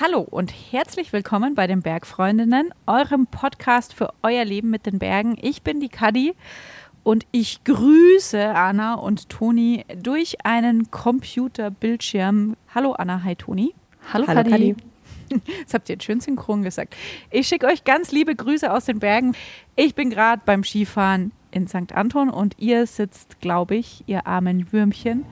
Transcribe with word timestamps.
Hallo 0.00 0.26
und 0.28 0.52
herzlich 0.72 1.12
willkommen 1.12 1.54
bei 1.54 1.68
den 1.68 1.80
Bergfreundinnen, 1.80 2.74
eurem 2.84 3.28
Podcast 3.28 3.94
für 3.94 4.12
euer 4.24 4.44
Leben 4.44 4.68
mit 4.68 4.86
den 4.86 4.98
Bergen. 4.98 5.38
Ich 5.40 5.62
bin 5.62 5.78
die 5.78 5.88
Kadi 5.88 6.34
und 7.04 7.24
ich 7.30 7.62
grüße 7.62 8.44
Anna 8.44 8.94
und 8.94 9.28
Toni 9.28 9.84
durch 10.02 10.44
einen 10.44 10.90
Computerbildschirm. 10.90 12.56
Hallo 12.74 12.90
Anna, 12.94 13.22
hi 13.22 13.36
Toni. 13.36 13.72
Hallo, 14.12 14.26
Hallo 14.26 14.42
Kadi. 14.42 14.50
Kadi. 14.50 14.76
Das 15.64 15.74
habt 15.74 15.88
ihr 15.88 15.94
jetzt 15.94 16.04
schön 16.04 16.20
synchron 16.20 16.64
gesagt. 16.64 16.96
Ich 17.30 17.46
schicke 17.46 17.66
euch 17.66 17.84
ganz 17.84 18.10
liebe 18.10 18.34
Grüße 18.34 18.72
aus 18.72 18.86
den 18.86 18.98
Bergen. 18.98 19.34
Ich 19.76 19.94
bin 19.94 20.10
gerade 20.10 20.42
beim 20.44 20.64
Skifahren 20.64 21.30
in 21.52 21.68
St. 21.68 21.92
Anton 21.92 22.30
und 22.30 22.56
ihr 22.58 22.86
sitzt, 22.86 23.40
glaube 23.40 23.76
ich, 23.76 24.02
ihr 24.06 24.26
armen 24.26 24.72
Würmchen, 24.72 25.24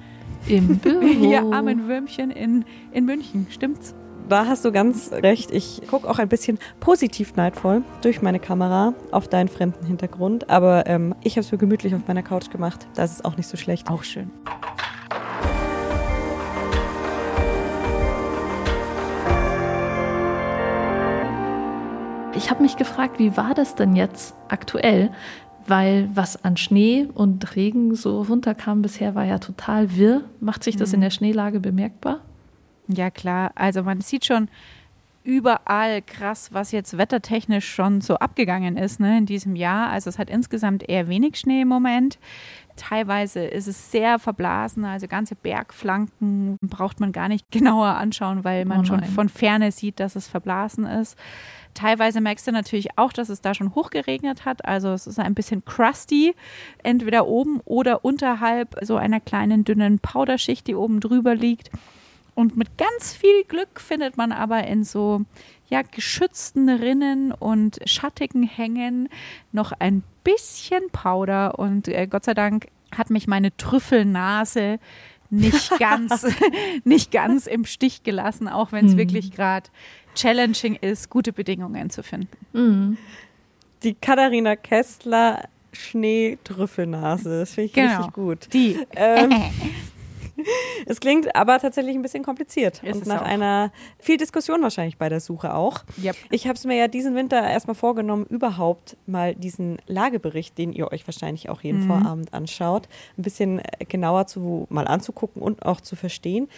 im 0.47 0.79
Büro. 0.79 1.03
ihr 1.03 1.43
armen 1.53 1.89
Würmchen 1.89 2.31
in, 2.31 2.65
in 2.93 3.05
München. 3.05 3.49
Stimmt's? 3.51 3.95
Da 4.33 4.47
hast 4.47 4.65
du 4.65 4.73
ganz 4.73 5.13
recht. 5.13 5.51
Ich 5.51 5.83
gucke 5.91 6.09
auch 6.09 6.19
ein 6.19 6.27
bisschen 6.27 6.59
positiv 6.81 7.37
neidvoll 7.37 7.83
durch 8.01 8.23
meine 8.23 8.39
Kamera 8.39 8.95
auf 9.11 9.29
deinen 9.29 9.49
fremden 9.49 9.85
Hintergrund. 9.85 10.49
Aber 10.49 10.87
ähm, 10.87 11.15
ich 11.23 11.35
habe 11.35 11.41
es 11.41 11.53
mir 11.53 11.59
gemütlich 11.59 11.95
auf 11.95 12.09
meiner 12.09 12.23
Couch 12.23 12.49
gemacht. 12.49 12.89
Das 12.95 13.13
ist 13.13 13.27
auch 13.27 13.37
nicht 13.37 13.47
so 13.47 13.59
schlecht. 13.59 13.91
Auch 13.91 14.05
schön. 14.05 14.31
Ich 22.35 22.51
habe 22.51 22.63
mich 22.63 22.79
gefragt, 22.79 23.19
wie 23.19 23.37
war 23.37 23.53
das 23.53 23.75
denn 23.75 23.95
jetzt 23.95 24.35
aktuell? 24.49 25.11
Weil 25.67 26.09
was 26.15 26.43
an 26.43 26.57
Schnee 26.57 27.07
und 27.13 27.55
Regen 27.55 27.95
so 27.95 28.23
runterkam 28.23 28.81
bisher, 28.81 29.15
war 29.15 29.27
ja 29.27 29.37
total 29.37 29.95
wirr. 29.95 30.23
Macht 30.41 30.65
sich 30.65 30.79
das 30.79 30.89
mhm. 30.89 30.95
in 30.95 31.01
der 31.03 31.11
Schneelage 31.11 31.61
bemerkbar? 31.61 32.21
Ja, 32.89 33.11
klar. 33.11 33.53
Also 33.55 33.83
man 33.83 34.01
sieht 34.01 34.25
schon 34.25 34.49
überall 35.25 36.03
krass, 36.03 36.53
was 36.53 36.73
jetzt 36.73 36.99
wettertechnisch 36.99 37.69
schon 37.69 38.01
so 38.01 38.17
abgegangen 38.17 38.77
ist 38.77 38.99
ne, 38.99 39.19
in 39.19 39.27
diesem 39.27 39.55
Jahr. 39.57 39.91
Also 39.91 40.11
es 40.11 40.19
hat 40.19 40.31
insgesamt 40.31 40.89
eher 40.89 41.09
wenig 41.09 41.37
Schnee 41.37 41.63
im 41.63 41.69
Moment. 41.69 42.19
Teilweise 42.77 43.45
ist 43.45 43.69
es 43.69 43.93
sehr 43.93 44.19
verblasen, 44.19 44.85
also 44.85 45.07
ganze 45.07 45.35
Bergflanken 45.35 46.57
braucht 46.63 47.01
man 47.01 47.13
gar 47.13 47.29
nicht 47.29 47.47
genauer 47.51 47.89
anschauen, 47.89 48.45
weil 48.45 48.65
man 48.65 48.81
oh 48.81 48.85
schon 48.85 49.05
von 49.05 49.29
Ferne 49.29 49.71
sieht, 49.71 50.01
dass 50.01 50.17
es 50.17 50.27
verblasen 50.27 50.87
ist. 50.87 51.17
Teilweise 51.75 52.21
merkst 52.21 52.47
du 52.47 52.53
natürlich 52.53 52.99
auch, 52.99 53.13
dass 53.13 53.29
es 53.29 53.41
da 53.41 53.55
schon 53.55 53.75
hochgeregnet 53.75 54.45
hat. 54.45 54.65
Also 54.65 54.93
es 54.93 55.07
ist 55.07 55.19
ein 55.19 55.35
bisschen 55.35 55.65
crusty, 55.65 56.35
entweder 56.83 57.27
oben 57.27 57.61
oder 57.65 58.05
unterhalb 58.05 58.77
so 58.83 58.97
einer 58.97 59.21
kleinen 59.21 59.65
dünnen 59.65 59.99
Powderschicht, 59.99 60.67
die 60.67 60.75
oben 60.75 61.01
drüber 61.01 61.35
liegt. 61.35 61.71
Und 62.35 62.57
mit 62.57 62.79
ganz 62.79 63.13
viel 63.13 63.45
Glück 63.45 63.81
findet 63.81 64.17
man 64.17 64.33
aber 64.33 64.67
in 64.67 64.85
so 64.85 65.23
ja, 65.69 65.83
geschützten 65.83 66.69
Rinnen 66.69 67.33
und 67.33 67.81
schattigen 67.87 68.43
Hängen 68.43 69.09
noch 69.53 69.73
ein 69.73 70.03
bisschen 70.25 70.83
Powder. 70.93 71.59
Und 71.59 71.89
äh, 71.89 72.07
Gott 72.07 72.25
sei 72.25 72.35
Dank 72.35 72.69
hat 72.95 73.11
mich 73.11 73.27
meine 73.27 73.57
Trüffelnase 73.57 74.79
nicht 75.31 75.71
ganz, 75.79 76.27
nicht 76.85 77.11
ganz 77.11 77.47
im 77.47 77.65
Stich 77.65 78.03
gelassen, 78.03 78.49
auch 78.49 78.73
wenn 78.73 78.87
es 78.87 78.95
mhm. 78.95 78.99
wirklich 78.99 79.33
gerade 79.33 79.71
challenging 80.15 80.77
ist, 80.77 81.11
gute 81.11 81.33
Bedingungen 81.33 81.91
zu 81.91 82.03
finden. 82.03 82.37
Mhm. 82.53 82.99
Die 83.83 83.95
Katharina 83.95 84.57
Kessler 84.57 85.49
Schneetrüffelnase, 85.73 87.41
das 87.41 87.55
finde 87.55 87.67
ich 87.67 87.73
genau. 87.73 87.97
richtig 87.97 88.13
gut. 88.13 88.49
Die. 88.53 88.79
Ähm, 88.95 89.31
es 90.87 91.01
klingt 91.01 91.35
aber 91.35 91.59
tatsächlich 91.59 91.95
ein 91.95 92.03
bisschen 92.03 92.23
kompliziert 92.23 92.83
Ist 92.83 92.97
und 92.97 93.07
nach 93.07 93.23
auch. 93.23 93.27
einer 93.27 93.73
viel 93.99 94.17
Diskussion 94.17 94.63
wahrscheinlich 94.63 94.99
bei 94.99 95.09
der 95.09 95.21
Suche 95.21 95.55
auch. 95.55 95.85
Yep. 96.03 96.17
Ich 96.31 96.47
habe 96.47 96.55
es 96.55 96.65
mir 96.65 96.77
ja 96.77 96.89
diesen 96.89 97.15
Winter 97.15 97.43
erstmal 97.43 97.75
vorgenommen, 97.75 98.27
überhaupt 98.27 98.97
mal 99.07 99.35
diesen 99.35 99.79
Lagebericht, 99.87 100.57
den 100.59 100.73
ihr 100.73 100.91
euch 100.93 101.07
wahrscheinlich 101.07 101.49
auch 101.49 101.61
jeden 101.63 101.85
mhm. 101.85 101.87
Vorabend 101.89 102.35
anschaut, 102.35 102.89
ein 103.19 103.23
bisschen 103.23 103.61
genauer 103.89 104.27
zu 104.27 104.67
mal 104.71 104.87
anzugucken 104.87 105.43
und 105.43 105.65
auch 105.65 105.81
zu 105.81 105.97
verstehen. 105.97 106.49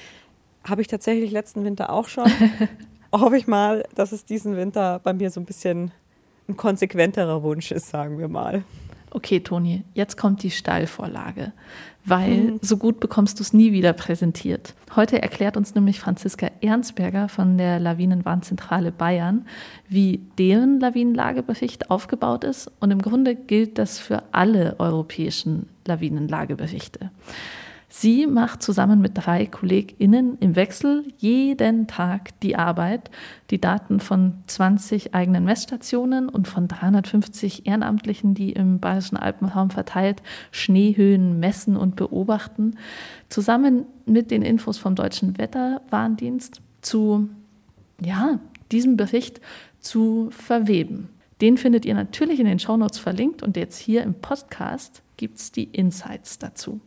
Habe 0.65 0.81
ich 0.81 0.89
tatsächlich 0.89 1.31
letzten 1.31 1.65
Winter 1.65 1.91
auch 1.91 2.09
schon. 2.09 2.31
Hoffe 3.12 3.37
ich 3.37 3.47
mal, 3.47 3.85
dass 3.95 4.12
es 4.12 4.25
diesen 4.25 4.56
Winter 4.56 4.99
bei 4.99 5.12
mir 5.12 5.31
so 5.31 5.41
ein 5.41 5.45
bisschen 5.45 5.93
ein 6.49 6.56
konsequenterer 6.56 7.43
Wunsch 7.43 7.71
ist, 7.71 7.89
sagen 7.89 8.19
wir 8.19 8.29
mal. 8.29 8.65
Okay, 9.15 9.41
Toni, 9.41 9.85
jetzt 9.95 10.19
kommt 10.19 10.43
die 10.43 10.51
Steilvorlage 10.51 11.53
weil 12.05 12.37
mhm. 12.37 12.59
so 12.61 12.77
gut 12.77 13.01
bekommst 13.01 13.39
du 13.39 13.43
es 13.43 13.53
nie 13.53 13.73
wieder 13.73 13.93
präsentiert. 13.93 14.75
Heute 14.95 15.23
erklärt 15.23 15.57
uns 15.57 15.75
nämlich 15.75 16.01
Franziska 16.01 16.51
Ernstberger 16.61 17.29
von 17.29 17.57
der 17.57 17.81
Lawinenwarnzentrale 17.81 18.93
Bayern, 18.93 19.47
wie 19.89 20.21
deren 20.39 20.81
Lawinenlagebericht 20.81 21.91
aufgebaut 21.91 22.45
ist. 22.45 22.71
Und 22.81 22.91
im 22.91 23.01
Grunde 23.01 23.35
gilt 23.35 23.79
das 23.79 23.99
für 23.99 24.23
alle 24.33 24.77
europäischen 24.79 25.69
Lawinenlageberichte. 25.87 27.11
Sie 27.97 28.27
macht 28.27 28.60
zusammen 28.60 29.00
mit 29.00 29.12
drei 29.15 29.47
KollegInnen 29.47 30.37
im 30.41 30.56
Wechsel 30.56 31.05
jeden 31.19 31.87
Tag 31.87 32.41
die 32.41 32.56
Arbeit, 32.56 33.09
die 33.53 33.60
Daten 33.60 34.00
von 34.00 34.34
20 34.49 35.15
eigenen 35.15 35.44
Messstationen 35.44 36.28
und 36.28 36.49
von 36.49 36.66
350 36.66 37.69
Ehrenamtlichen, 37.69 38.34
die 38.34 38.50
im 38.50 38.81
Bayerischen 38.81 39.16
Alpenraum 39.16 39.71
verteilt 39.71 40.25
Schneehöhen 40.50 41.38
messen 41.38 41.77
und 41.77 41.94
beobachten, 41.94 42.78
zusammen 43.28 43.87
mit 44.06 44.32
den 44.32 44.43
Infos 44.43 44.76
vom 44.76 44.97
Deutschen 44.97 45.38
Wetterwarndienst 45.38 46.62
zu, 46.82 47.28
ja, 48.00 48.41
diesem 48.72 48.97
Bericht 48.97 49.41
zu 49.78 50.31
verweben. 50.32 51.11
Den 51.41 51.56
findet 51.56 51.84
ihr 51.84 51.94
natürlich 51.94 52.41
in 52.41 52.47
den 52.47 52.59
Shownotes 52.59 52.99
verlinkt 52.99 53.44
und 53.44 53.56
jetzt 53.56 53.78
hier 53.78 54.03
im 54.03 54.15
Podcast 54.15 55.05
gibt 55.16 55.38
es 55.38 55.53
die 55.53 55.69
Insights 55.71 56.41
dazu. 56.41 56.81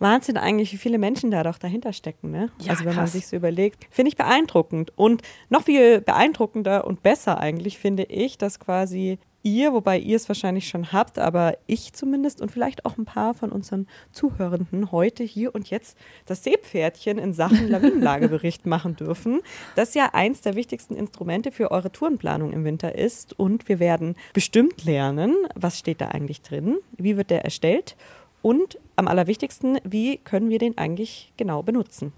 Wahnsinn 0.00 0.36
eigentlich, 0.36 0.72
wie 0.72 0.78
viele 0.78 0.98
Menschen 0.98 1.30
da 1.30 1.42
doch 1.42 1.58
dahinter 1.58 1.92
stecken. 1.92 2.30
Ne? 2.30 2.50
Ja, 2.58 2.70
also 2.70 2.84
wenn 2.84 2.94
krass. 2.94 2.96
man 2.96 3.06
sich 3.06 3.26
so 3.26 3.36
überlegt, 3.36 3.86
finde 3.90 4.08
ich 4.08 4.16
beeindruckend. 4.16 4.92
Und 4.96 5.22
noch 5.48 5.62
viel 5.62 6.00
beeindruckender 6.00 6.86
und 6.86 7.02
besser 7.02 7.38
eigentlich 7.38 7.78
finde 7.78 8.04
ich, 8.04 8.38
dass 8.38 8.58
quasi 8.58 9.18
ihr, 9.42 9.72
wobei 9.72 9.98
ihr 9.98 10.16
es 10.16 10.28
wahrscheinlich 10.28 10.68
schon 10.68 10.92
habt, 10.92 11.18
aber 11.18 11.56
ich 11.66 11.92
zumindest 11.92 12.40
und 12.40 12.50
vielleicht 12.50 12.84
auch 12.84 12.98
ein 12.98 13.04
paar 13.04 13.34
von 13.34 13.50
unseren 13.52 13.86
Zuhörenden 14.12 14.92
heute 14.92 15.24
hier 15.24 15.54
und 15.54 15.70
jetzt 15.70 15.96
das 16.26 16.44
Seepferdchen 16.44 17.18
in 17.18 17.32
Sachen 17.32 17.68
Lawinenlagebericht 17.70 18.66
machen 18.66 18.96
dürfen, 18.96 19.40
das 19.76 19.94
ja 19.94 20.10
eins 20.12 20.40
der 20.40 20.56
wichtigsten 20.56 20.94
Instrumente 20.94 21.52
für 21.52 21.70
eure 21.70 21.92
Tourenplanung 21.92 22.52
im 22.52 22.64
Winter 22.64 22.94
ist. 22.96 23.38
Und 23.38 23.68
wir 23.68 23.78
werden 23.78 24.16
bestimmt 24.32 24.84
lernen, 24.84 25.34
was 25.54 25.78
steht 25.78 26.00
da 26.00 26.08
eigentlich 26.08 26.42
drin, 26.42 26.78
wie 26.96 27.16
wird 27.16 27.30
der 27.30 27.44
erstellt 27.44 27.96
und 28.42 28.78
am 28.96 29.08
allerwichtigsten, 29.08 29.78
wie 29.84 30.18
können 30.18 30.50
wir 30.50 30.58
den 30.58 30.78
eigentlich 30.78 31.32
genau 31.36 31.62
benutzen? 31.62 32.12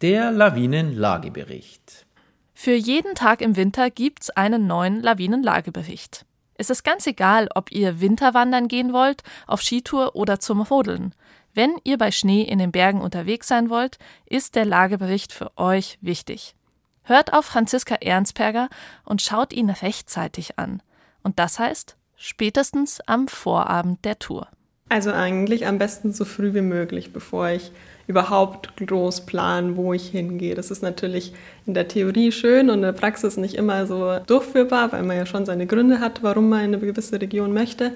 Der 0.00 0.30
Lawinenlagebericht. 0.32 2.06
Für 2.54 2.74
jeden 2.74 3.14
Tag 3.14 3.40
im 3.40 3.56
Winter 3.56 3.90
gibt's 3.90 4.30
einen 4.30 4.66
neuen 4.66 5.00
Lawinenlagebericht. 5.00 6.26
Es 6.54 6.70
ist 6.70 6.84
ganz 6.84 7.06
egal, 7.06 7.48
ob 7.54 7.72
ihr 7.72 8.00
Winterwandern 8.00 8.68
gehen 8.68 8.92
wollt, 8.92 9.22
auf 9.46 9.62
Skitour 9.62 10.14
oder 10.14 10.38
zum 10.38 10.60
Rodeln. 10.60 11.14
Wenn 11.54 11.76
ihr 11.84 11.98
bei 11.98 12.10
Schnee 12.10 12.42
in 12.42 12.58
den 12.58 12.72
Bergen 12.72 13.00
unterwegs 13.00 13.48
sein 13.48 13.68
wollt, 13.68 13.98
ist 14.26 14.54
der 14.54 14.64
Lagebericht 14.64 15.32
für 15.32 15.56
euch 15.58 15.98
wichtig. 16.00 16.54
Hört 17.02 17.32
auf 17.32 17.46
Franziska 17.46 17.96
Ernstberger 17.96 18.68
und 19.04 19.22
schaut 19.22 19.52
ihn 19.52 19.70
rechtzeitig 19.70 20.58
an. 20.58 20.82
Und 21.22 21.38
das 21.38 21.58
heißt, 21.58 21.96
spätestens 22.22 23.00
am 23.06 23.26
Vorabend 23.26 24.04
der 24.04 24.18
Tour. 24.18 24.46
Also 24.88 25.10
eigentlich 25.10 25.66
am 25.66 25.78
besten 25.78 26.12
so 26.12 26.24
früh 26.24 26.54
wie 26.54 26.60
möglich, 26.60 27.12
bevor 27.12 27.48
ich 27.48 27.72
überhaupt 28.06 28.76
groß 28.76 29.22
plan, 29.22 29.76
wo 29.76 29.92
ich 29.92 30.08
hingehe. 30.08 30.54
Das 30.54 30.70
ist 30.70 30.82
natürlich 30.82 31.32
in 31.66 31.74
der 31.74 31.88
Theorie 31.88 32.30
schön 32.30 32.68
und 32.68 32.76
in 32.76 32.82
der 32.82 32.92
Praxis 32.92 33.36
nicht 33.36 33.54
immer 33.54 33.86
so 33.86 34.18
durchführbar, 34.26 34.92
weil 34.92 35.02
man 35.02 35.16
ja 35.16 35.26
schon 35.26 35.46
seine 35.46 35.66
Gründe 35.66 36.00
hat, 36.00 36.22
warum 36.22 36.48
man 36.48 36.60
in 36.60 36.74
eine 36.74 36.78
gewisse 36.78 37.20
Region 37.20 37.52
möchte. 37.52 37.92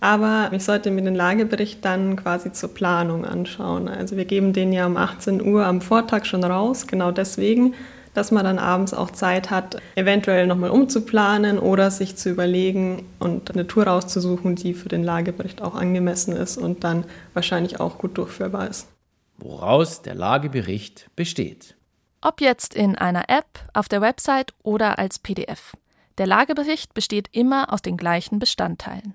Aber 0.00 0.50
ich 0.52 0.64
sollte 0.64 0.90
mir 0.90 1.02
den 1.02 1.16
Lagebericht 1.16 1.84
dann 1.84 2.16
quasi 2.16 2.52
zur 2.52 2.72
Planung 2.72 3.24
anschauen. 3.24 3.88
Also 3.88 4.16
wir 4.16 4.24
geben 4.24 4.52
den 4.52 4.72
ja 4.72 4.86
um 4.86 4.96
18 4.96 5.44
Uhr 5.44 5.66
am 5.66 5.80
Vortag 5.80 6.24
schon 6.24 6.44
raus, 6.44 6.86
genau 6.86 7.10
deswegen, 7.10 7.74
dass 8.18 8.32
man 8.32 8.44
dann 8.44 8.58
abends 8.58 8.92
auch 8.92 9.12
Zeit 9.12 9.48
hat, 9.48 9.80
eventuell 9.94 10.48
nochmal 10.48 10.70
umzuplanen 10.70 11.58
oder 11.60 11.92
sich 11.92 12.16
zu 12.16 12.30
überlegen 12.30 13.06
und 13.20 13.52
eine 13.52 13.68
Tour 13.68 13.86
rauszusuchen, 13.86 14.56
die 14.56 14.74
für 14.74 14.88
den 14.88 15.04
Lagebericht 15.04 15.62
auch 15.62 15.76
angemessen 15.76 16.34
ist 16.34 16.58
und 16.58 16.82
dann 16.82 17.04
wahrscheinlich 17.32 17.78
auch 17.78 17.96
gut 17.96 18.18
durchführbar 18.18 18.68
ist. 18.68 18.88
Woraus 19.36 20.02
der 20.02 20.16
Lagebericht 20.16 21.08
besteht. 21.14 21.76
Ob 22.20 22.40
jetzt 22.40 22.74
in 22.74 22.98
einer 22.98 23.28
App, 23.28 23.46
auf 23.72 23.88
der 23.88 24.00
Website 24.00 24.52
oder 24.64 24.98
als 24.98 25.20
PDF. 25.20 25.76
Der 26.18 26.26
Lagebericht 26.26 26.94
besteht 26.94 27.28
immer 27.30 27.72
aus 27.72 27.82
den 27.82 27.96
gleichen 27.96 28.40
Bestandteilen. 28.40 29.14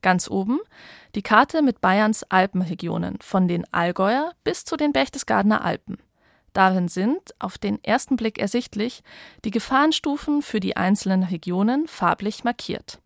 Ganz 0.00 0.30
oben 0.30 0.60
die 1.14 1.22
Karte 1.22 1.60
mit 1.60 1.82
Bayerns 1.82 2.24
Alpenregionen 2.30 3.18
von 3.20 3.46
den 3.46 3.70
Allgäuer 3.74 4.32
bis 4.42 4.64
zu 4.64 4.78
den 4.78 4.92
Berchtesgadener 4.92 5.62
Alpen. 5.62 5.98
Darin 6.52 6.88
sind, 6.88 7.34
auf 7.38 7.58
den 7.58 7.82
ersten 7.84 8.16
Blick 8.16 8.38
ersichtlich, 8.38 9.02
die 9.44 9.50
Gefahrenstufen 9.50 10.42
für 10.42 10.60
die 10.60 10.76
einzelnen 10.76 11.22
Regionen 11.22 11.86
farblich 11.86 12.44
markiert. 12.44 13.00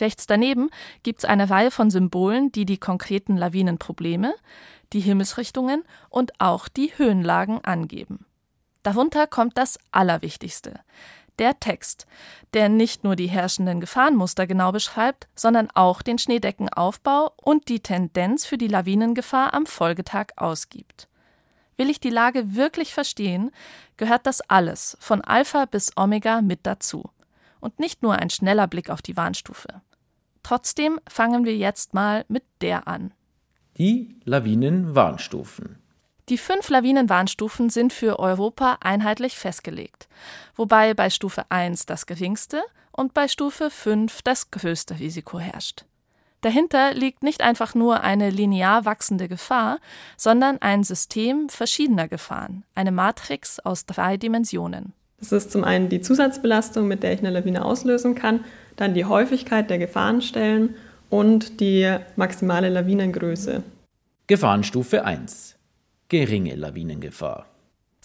Rechts 0.00 0.26
daneben 0.26 0.70
gibt 1.02 1.20
es 1.20 1.24
eine 1.24 1.50
Reihe 1.50 1.70
von 1.70 1.90
Symbolen, 1.90 2.50
die 2.50 2.66
die 2.66 2.78
konkreten 2.78 3.36
Lawinenprobleme, 3.36 4.34
die 4.92 5.00
Himmelsrichtungen 5.00 5.84
und 6.08 6.32
auch 6.40 6.68
die 6.68 6.92
Höhenlagen 6.96 7.64
angeben. 7.64 8.26
Darunter 8.82 9.26
kommt 9.26 9.56
das 9.56 9.78
Allerwichtigste, 9.92 10.80
der 11.38 11.58
Text, 11.58 12.06
der 12.52 12.68
nicht 12.68 13.02
nur 13.02 13.16
die 13.16 13.28
herrschenden 13.28 13.80
Gefahrenmuster 13.80 14.46
genau 14.46 14.72
beschreibt, 14.72 15.26
sondern 15.34 15.70
auch 15.74 16.02
den 16.02 16.18
Schneedeckenaufbau 16.18 17.32
und 17.36 17.68
die 17.68 17.80
Tendenz 17.80 18.46
für 18.46 18.58
die 18.58 18.68
Lawinengefahr 18.68 19.54
am 19.54 19.66
Folgetag 19.66 20.26
ausgibt. 20.36 21.08
Will 21.76 21.90
ich 21.90 22.00
die 22.00 22.10
Lage 22.10 22.54
wirklich 22.54 22.94
verstehen, 22.94 23.50
gehört 23.96 24.26
das 24.26 24.40
alles 24.42 24.96
von 25.00 25.22
Alpha 25.22 25.64
bis 25.64 25.96
Omega 25.96 26.40
mit 26.40 26.60
dazu. 26.64 27.10
Und 27.60 27.78
nicht 27.80 28.02
nur 28.02 28.16
ein 28.16 28.30
schneller 28.30 28.66
Blick 28.66 28.90
auf 28.90 29.02
die 29.02 29.16
Warnstufe. 29.16 29.80
Trotzdem 30.42 31.00
fangen 31.08 31.44
wir 31.44 31.56
jetzt 31.56 31.94
mal 31.94 32.24
mit 32.28 32.44
der 32.60 32.86
an. 32.86 33.12
Die 33.78 34.20
Lawinenwarnstufen. 34.24 35.78
Die 36.28 36.38
fünf 36.38 36.70
Lawinenwarnstufen 36.70 37.70
sind 37.70 37.92
für 37.92 38.18
Europa 38.18 38.78
einheitlich 38.80 39.36
festgelegt, 39.36 40.08
wobei 40.54 40.94
bei 40.94 41.10
Stufe 41.10 41.50
1 41.50 41.86
das 41.86 42.06
geringste 42.06 42.62
und 42.92 43.12
bei 43.12 43.28
Stufe 43.28 43.70
5 43.70 44.22
das 44.22 44.50
größte 44.50 44.98
Risiko 45.00 45.38
herrscht. 45.38 45.84
Dahinter 46.44 46.92
liegt 46.92 47.22
nicht 47.22 47.40
einfach 47.40 47.74
nur 47.74 48.02
eine 48.02 48.28
linear 48.28 48.84
wachsende 48.84 49.28
Gefahr, 49.28 49.78
sondern 50.18 50.60
ein 50.60 50.84
System 50.84 51.48
verschiedener 51.48 52.06
Gefahren, 52.06 52.64
eine 52.74 52.92
Matrix 52.92 53.60
aus 53.60 53.86
drei 53.86 54.18
Dimensionen. 54.18 54.92
Das 55.20 55.32
ist 55.32 55.52
zum 55.52 55.64
einen 55.64 55.88
die 55.88 56.02
Zusatzbelastung, 56.02 56.86
mit 56.86 57.02
der 57.02 57.14
ich 57.14 57.20
eine 57.20 57.30
Lawine 57.30 57.64
auslösen 57.64 58.14
kann, 58.14 58.44
dann 58.76 58.92
die 58.92 59.06
Häufigkeit 59.06 59.70
der 59.70 59.78
Gefahrenstellen 59.78 60.74
und 61.08 61.60
die 61.60 61.96
maximale 62.16 62.68
Lawinengröße. 62.68 63.62
Gefahrenstufe 64.26 65.02
1. 65.02 65.56
Geringe 66.10 66.56
Lawinengefahr. 66.56 67.46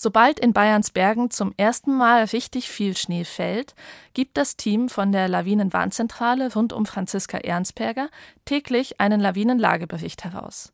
Sobald 0.02 0.40
in 0.40 0.54
Bayerns 0.54 0.92
Bergen 0.92 1.30
zum 1.30 1.54
ersten 1.58 1.94
Mal 1.94 2.24
richtig 2.24 2.70
viel 2.70 2.96
Schnee 2.96 3.26
fällt, 3.26 3.76
gibt 4.14 4.38
das 4.38 4.56
Team 4.56 4.88
von 4.88 5.12
der 5.12 5.28
Lawinenwarnzentrale 5.28 6.54
rund 6.54 6.72
um 6.72 6.86
Franziska 6.86 7.40
Ernstberger 7.40 8.08
täglich 8.46 9.02
einen 9.02 9.20
Lawinenlagebericht 9.20 10.24
heraus. 10.24 10.72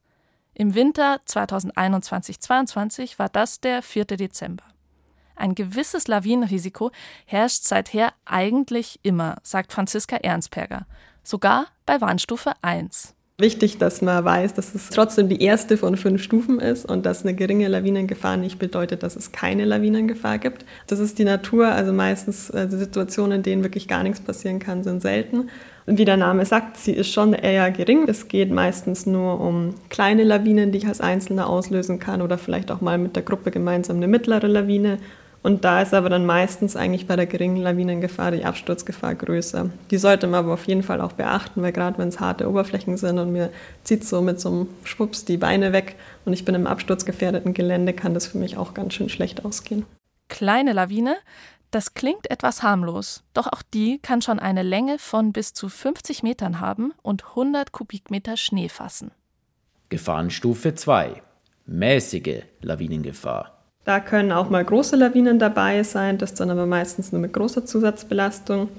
Im 0.53 0.75
Winter 0.75 1.19
2021-22 1.27 3.17
war 3.17 3.29
das 3.29 3.59
der 3.59 3.81
4. 3.81 4.05
Dezember. 4.05 4.65
Ein 5.35 5.55
gewisses 5.55 6.07
Lawinenrisiko 6.07 6.91
herrscht 7.25 7.63
seither 7.63 8.13
eigentlich 8.25 8.99
immer, 9.01 9.37
sagt 9.41 9.73
Franziska 9.73 10.17
Ernstberger, 10.17 10.85
sogar 11.23 11.65
bei 11.87 11.99
Warnstufe 11.99 12.53
1 12.61 13.14
wichtig, 13.37 13.77
dass 13.77 14.01
man 14.01 14.23
weiß, 14.23 14.53
dass 14.53 14.73
es 14.73 14.89
trotzdem 14.89 15.27
die 15.27 15.41
erste 15.41 15.75
von 15.77 15.97
fünf 15.97 16.23
Stufen 16.23 16.59
ist 16.59 16.85
und 16.85 17.05
dass 17.05 17.23
eine 17.23 17.35
geringe 17.35 17.67
Lawinengefahr 17.67 18.37
nicht 18.37 18.59
bedeutet, 18.59 19.03
dass 19.03 19.17
es 19.17 19.33
keine 19.33 19.65
Lawinengefahr 19.65 20.37
gibt. 20.37 20.65
Das 20.87 20.99
ist 20.99 21.19
die 21.19 21.25
Natur, 21.25 21.67
also 21.67 21.91
meistens 21.91 22.49
also 22.49 22.77
Situationen, 22.77 23.37
in 23.37 23.43
denen 23.43 23.63
wirklich 23.63 23.89
gar 23.89 24.03
nichts 24.03 24.21
passieren 24.21 24.59
kann, 24.59 24.83
sind 24.83 25.01
selten. 25.01 25.49
Und 25.85 25.97
wie 25.97 26.05
der 26.05 26.17
Name 26.17 26.45
sagt, 26.45 26.77
sie 26.77 26.93
ist 26.93 27.11
schon 27.11 27.33
eher 27.33 27.69
gering. 27.71 28.05
Es 28.07 28.27
geht 28.27 28.51
meistens 28.51 29.05
nur 29.05 29.39
um 29.41 29.75
kleine 29.89 30.23
Lawinen, 30.23 30.71
die 30.71 30.79
ich 30.79 30.87
als 30.87 31.01
Einzelner 31.01 31.49
auslösen 31.49 31.99
kann 31.99 32.21
oder 32.21 32.37
vielleicht 32.37 32.71
auch 32.71 32.81
mal 32.81 32.97
mit 32.97 33.15
der 33.15 33.23
Gruppe 33.23 33.51
gemeinsam 33.51 33.97
eine 33.97 34.07
mittlere 34.07 34.47
Lawine. 34.47 34.97
Und 35.45 35.63
da 35.63 35.83
ist 35.83 35.93
aber 35.93 36.09
dann 36.09 36.25
meistens 36.25 36.75
eigentlich 36.75 37.05
bei 37.05 37.15
der 37.15 37.27
geringen 37.27 37.57
Lawinengefahr 37.57 38.31
die 38.31 38.45
Absturzgefahr 38.45 39.13
größer. 39.13 39.69
Die 39.91 39.97
sollte 39.99 40.25
man 40.25 40.39
aber 40.39 40.53
auf 40.53 40.65
jeden 40.65 40.81
Fall 40.81 40.99
auch 41.01 41.11
beachten, 41.11 41.61
weil 41.61 41.71
gerade 41.71 41.99
wenn 41.99 42.07
es 42.07 42.19
harte 42.19 42.49
Oberflächen 42.49 42.97
sind 42.97 43.19
und 43.19 43.31
mir 43.31 43.51
zieht 43.83 44.03
so 44.03 44.23
mit 44.23 44.39
so 44.39 44.49
einem 44.49 44.67
Schwupps 44.85 45.23
die 45.23 45.37
Beine 45.37 45.71
weg 45.71 45.97
und 46.25 46.33
ich 46.33 46.45
bin 46.45 46.55
im 46.55 46.65
absturzgefährdeten 46.65 47.53
Gelände, 47.53 47.93
kann 47.93 48.15
das 48.15 48.25
für 48.25 48.39
mich 48.39 48.57
auch 48.57 48.73
ganz 48.73 48.95
schön 48.95 49.07
schlecht 49.07 49.45
ausgehen. 49.45 49.85
Kleine 50.29 50.73
Lawine, 50.73 51.15
das 51.69 51.93
klingt 51.93 52.31
etwas 52.31 52.63
harmlos, 52.63 53.21
doch 53.35 53.45
auch 53.45 53.61
die 53.61 53.99
kann 53.99 54.23
schon 54.23 54.39
eine 54.39 54.63
Länge 54.63 54.97
von 54.97 55.31
bis 55.31 55.53
zu 55.53 55.69
50 55.69 56.23
Metern 56.23 56.59
haben 56.59 56.91
und 57.03 57.23
100 57.23 57.71
Kubikmeter 57.71 58.35
Schnee 58.35 58.67
fassen. 58.67 59.11
Gefahrenstufe 59.89 60.73
2. 60.73 61.21
Mäßige 61.67 62.41
Lawinengefahr. 62.61 63.54
Da 63.85 63.99
können 63.99 64.31
auch 64.31 64.49
mal 64.49 64.65
große 64.65 64.95
Lawinen 64.95 65.37
dabei 65.37 65.83
sein, 65.83 66.17
das 66.17 66.33
dann 66.33 66.49
aber 66.49 66.65
meistens 66.65 67.11
nur 67.11 67.21
mit 67.21 67.33
großer 67.33 67.65
Zusatzbelastung. 67.65 68.69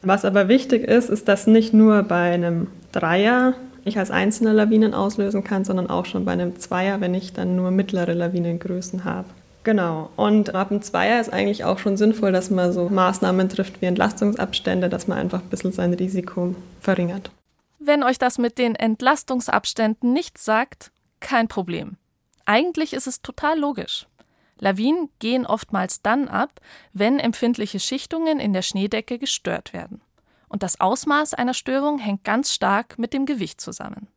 Was 0.00 0.24
aber 0.24 0.48
wichtig 0.48 0.84
ist, 0.84 1.10
ist, 1.10 1.28
dass 1.28 1.46
nicht 1.46 1.74
nur 1.74 2.04
bei 2.04 2.32
einem 2.32 2.68
Dreier 2.92 3.54
ich 3.84 3.98
als 3.98 4.10
einzelne 4.10 4.52
Lawinen 4.52 4.94
auslösen 4.94 5.44
kann, 5.44 5.64
sondern 5.64 5.90
auch 5.90 6.06
schon 6.06 6.24
bei 6.24 6.32
einem 6.32 6.58
Zweier, 6.58 7.00
wenn 7.00 7.14
ich 7.14 7.32
dann 7.32 7.56
nur 7.56 7.70
mittlere 7.70 8.14
Lawinengrößen 8.14 9.04
habe. 9.04 9.28
Genau. 9.64 10.10
Und 10.16 10.54
ab 10.54 10.68
dem 10.68 10.82
Zweier 10.82 11.20
ist 11.20 11.32
eigentlich 11.32 11.64
auch 11.64 11.78
schon 11.78 11.96
sinnvoll, 11.96 12.32
dass 12.32 12.50
man 12.50 12.72
so 12.72 12.88
Maßnahmen 12.88 13.48
trifft 13.48 13.80
wie 13.82 13.86
Entlastungsabstände, 13.86 14.88
dass 14.88 15.08
man 15.08 15.18
einfach 15.18 15.40
ein 15.40 15.48
bisschen 15.48 15.72
sein 15.72 15.94
Risiko 15.94 16.54
verringert. 16.80 17.30
Wenn 17.78 18.02
euch 18.02 18.18
das 18.18 18.38
mit 18.38 18.58
den 18.58 18.74
Entlastungsabständen 18.74 20.12
nichts 20.12 20.44
sagt, 20.44 20.92
kein 21.20 21.48
Problem. 21.48 21.96
Eigentlich 22.46 22.92
ist 22.92 23.06
es 23.06 23.22
total 23.22 23.58
logisch. 23.58 24.06
Lawinen 24.64 25.10
gehen 25.18 25.44
oftmals 25.44 26.00
dann 26.00 26.26
ab, 26.26 26.58
wenn 26.94 27.18
empfindliche 27.18 27.78
Schichtungen 27.78 28.40
in 28.40 28.54
der 28.54 28.62
Schneedecke 28.62 29.18
gestört 29.18 29.74
werden. 29.74 30.00
Und 30.48 30.62
das 30.62 30.80
Ausmaß 30.80 31.34
einer 31.34 31.52
Störung 31.52 31.98
hängt 31.98 32.24
ganz 32.24 32.52
stark 32.52 32.98
mit 32.98 33.12
dem 33.12 33.26
Gewicht 33.26 33.60
zusammen. 33.60 34.08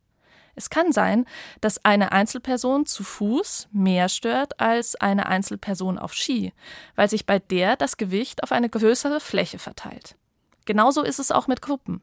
Es 0.54 0.70
kann 0.70 0.90
sein, 0.90 1.26
dass 1.60 1.84
eine 1.84 2.12
Einzelperson 2.12 2.86
zu 2.86 3.04
Fuß 3.04 3.68
mehr 3.72 4.08
stört 4.08 4.58
als 4.58 4.96
eine 4.96 5.26
Einzelperson 5.26 5.98
auf 5.98 6.14
Ski, 6.14 6.54
weil 6.96 7.10
sich 7.10 7.26
bei 7.26 7.38
der 7.38 7.76
das 7.76 7.98
Gewicht 7.98 8.42
auf 8.42 8.50
eine 8.50 8.70
größere 8.70 9.20
Fläche 9.20 9.58
verteilt. 9.58 10.16
Genauso 10.64 11.02
ist 11.02 11.18
es 11.18 11.30
auch 11.30 11.46
mit 11.46 11.60
Gruppen. 11.60 12.00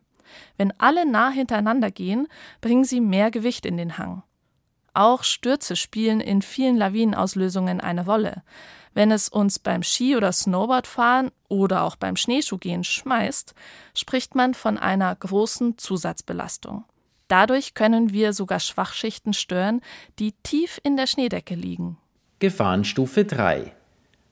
Wenn 0.56 0.72
alle 0.80 1.10
nah 1.10 1.32
hintereinander 1.32 1.90
gehen, 1.90 2.28
bringen 2.62 2.84
sie 2.84 3.02
mehr 3.02 3.32
Gewicht 3.32 3.66
in 3.66 3.78
den 3.78 3.98
Hang. 3.98 4.22
Auch 4.96 5.26
Stürze 5.26 5.76
spielen 5.76 6.22
in 6.22 6.42
vielen 6.42 6.78
Lawinenauslösungen 6.78 7.82
eine 7.82 8.06
Rolle. 8.06 8.44
Wenn 8.94 9.12
es 9.12 9.28
uns 9.28 9.60
beim 9.60 9.84
Ski- 9.84 10.16
oder 10.16 10.32
Snowboardfahren 10.32 11.32
oder 11.50 11.84
auch 11.84 11.98
beim 11.98 12.16
Schneeschuhgehen 12.16 12.86
schmeißt, 12.86 13.54
spricht 13.94 14.36
man 14.36 14.54
von 14.54 14.78
einer 14.78 15.14
großen 15.14 15.78
Zusatzbelastung. 15.78 16.86
Dadurch 17.28 17.74
können 17.74 18.14
wir 18.14 18.32
sogar 18.32 18.62
Schwachschichten 18.62 19.34
stören, 19.34 19.82
die 20.18 20.32
tief 20.44 20.80
in 20.82 20.96
der 20.96 21.08
Schneedecke 21.08 21.56
liegen. 21.56 21.98
Gefahrenstufe 22.40 23.26
3 23.26 23.74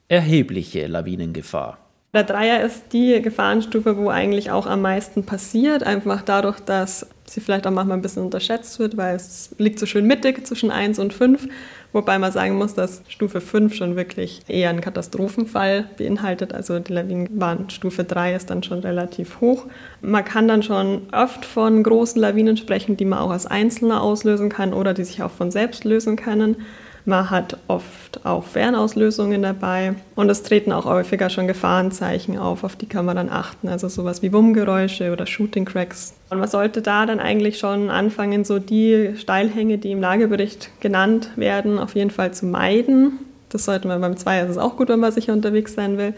Erhebliche 0.07 0.87
Lawinengefahr. 0.87 1.77
Der 2.13 2.23
Dreier 2.23 2.61
ist 2.61 2.93
die 2.93 3.21
Gefahrenstufe, 3.21 3.97
wo 3.97 4.09
eigentlich 4.09 4.49
auch 4.51 4.67
am 4.67 4.81
meisten 4.81 5.25
passiert, 5.25 5.83
einfach 5.83 6.21
dadurch, 6.21 6.61
dass 6.61 7.09
sie 7.25 7.41
vielleicht 7.41 7.65
auch 7.67 7.71
manchmal 7.71 7.97
ein 7.97 8.01
bisschen 8.01 8.23
unterschätzt 8.23 8.79
wird, 8.79 8.97
weil 8.97 9.15
es 9.15 9.55
liegt 9.57 9.79
so 9.79 9.85
schön 9.85 10.05
mittig 10.05 10.45
zwischen 10.45 10.71
1 10.71 10.99
und 10.99 11.13
5, 11.13 11.47
wobei 11.91 12.19
man 12.19 12.31
sagen 12.31 12.55
muss, 12.55 12.73
dass 12.73 13.01
Stufe 13.07 13.41
5 13.41 13.73
schon 13.73 13.95
wirklich 13.95 14.41
eher 14.47 14.69
einen 14.69 14.81
Katastrophenfall 14.81 15.85
beinhaltet, 15.97 16.53
also 16.53 16.79
die 16.79 16.93
Lawinenwarnstufe 16.93 18.03
3 18.03 18.35
ist 18.35 18.49
dann 18.49 18.63
schon 18.63 18.79
relativ 18.79 19.39
hoch. 19.41 19.65
Man 20.01 20.25
kann 20.25 20.47
dann 20.47 20.63
schon 20.63 21.03
oft 21.11 21.45
von 21.45 21.83
großen 21.83 22.21
Lawinen 22.21 22.57
sprechen, 22.57 22.97
die 22.97 23.05
man 23.05 23.19
auch 23.19 23.31
als 23.31 23.45
Einzelner 23.45 24.01
auslösen 24.01 24.49
kann 24.49 24.73
oder 24.73 24.93
die 24.93 25.03
sich 25.03 25.23
auch 25.23 25.31
von 25.31 25.51
selbst 25.51 25.83
lösen 25.85 26.15
können. 26.15 26.57
Man 27.05 27.29
hat 27.29 27.57
oft 27.67 28.25
auch 28.25 28.45
Fernauslösungen 28.45 29.41
dabei 29.41 29.95
und 30.15 30.29
es 30.29 30.43
treten 30.43 30.71
auch 30.71 30.85
häufiger 30.85 31.29
schon 31.29 31.47
Gefahrenzeichen 31.47 32.37
auf, 32.37 32.63
auf 32.63 32.77
die 32.77 32.85
kann 32.85 33.05
man 33.05 33.17
dann 33.17 33.29
achten, 33.29 33.67
also 33.67 33.89
sowas 33.89 34.21
wie 34.21 34.31
Wummgeräusche 34.31 35.11
oder 35.11 35.25
Shooting 35.25 35.65
Cracks. 35.65 36.13
Und 36.29 36.39
man 36.39 36.47
sollte 36.47 36.81
da 36.81 37.05
dann 37.05 37.19
eigentlich 37.19 37.59
schon 37.59 37.89
anfangen, 37.89 38.45
so 38.45 38.57
die 38.57 39.15
Steilhänge, 39.17 39.77
die 39.77 39.91
im 39.91 39.99
Lagebericht 39.99 40.69
genannt 40.79 41.31
werden, 41.35 41.77
auf 41.77 41.95
jeden 41.95 42.09
Fall 42.09 42.33
zu 42.33 42.45
meiden. 42.45 43.19
Das 43.49 43.65
sollte 43.65 43.89
man 43.89 43.99
beim 43.99 44.15
Zweier, 44.15 44.43
das 44.43 44.51
ist 44.51 44.61
auch 44.61 44.77
gut, 44.77 44.87
wenn 44.87 45.01
man 45.01 45.11
sicher 45.11 45.33
unterwegs 45.33 45.73
sein 45.73 45.97
will 45.97 46.13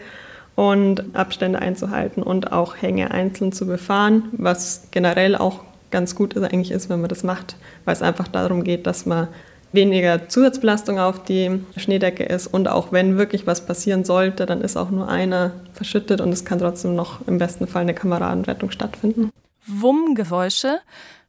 und 0.54 1.16
Abstände 1.16 1.58
einzuhalten 1.58 2.22
und 2.22 2.52
auch 2.52 2.76
Hänge 2.80 3.10
einzeln 3.10 3.50
zu 3.50 3.66
befahren, 3.66 4.24
was 4.32 4.88
generell 4.92 5.34
auch 5.34 5.60
ganz 5.90 6.14
gut 6.14 6.36
eigentlich 6.36 6.70
ist, 6.70 6.88
wenn 6.88 7.00
man 7.00 7.08
das 7.08 7.24
macht, 7.24 7.56
weil 7.84 7.94
es 7.94 8.02
einfach 8.02 8.28
darum 8.28 8.64
geht, 8.64 8.86
dass 8.86 9.04
man 9.04 9.28
weniger 9.72 10.28
Zusatzbelastung 10.28 10.98
auf 10.98 11.22
die 11.22 11.60
Schneedecke 11.76 12.24
ist 12.24 12.46
und 12.46 12.68
auch 12.68 12.92
wenn 12.92 13.18
wirklich 13.18 13.46
was 13.46 13.66
passieren 13.66 14.04
sollte, 14.04 14.46
dann 14.46 14.60
ist 14.60 14.76
auch 14.76 14.90
nur 14.90 15.08
einer 15.08 15.52
verschüttet 15.72 16.20
und 16.20 16.32
es 16.32 16.44
kann 16.44 16.58
trotzdem 16.58 16.94
noch 16.94 17.26
im 17.26 17.38
besten 17.38 17.66
Fall 17.66 17.82
eine 17.82 17.94
Kameradenrettung 17.94 18.70
stattfinden. 18.70 19.30
Wummgeräusche, 19.66 20.78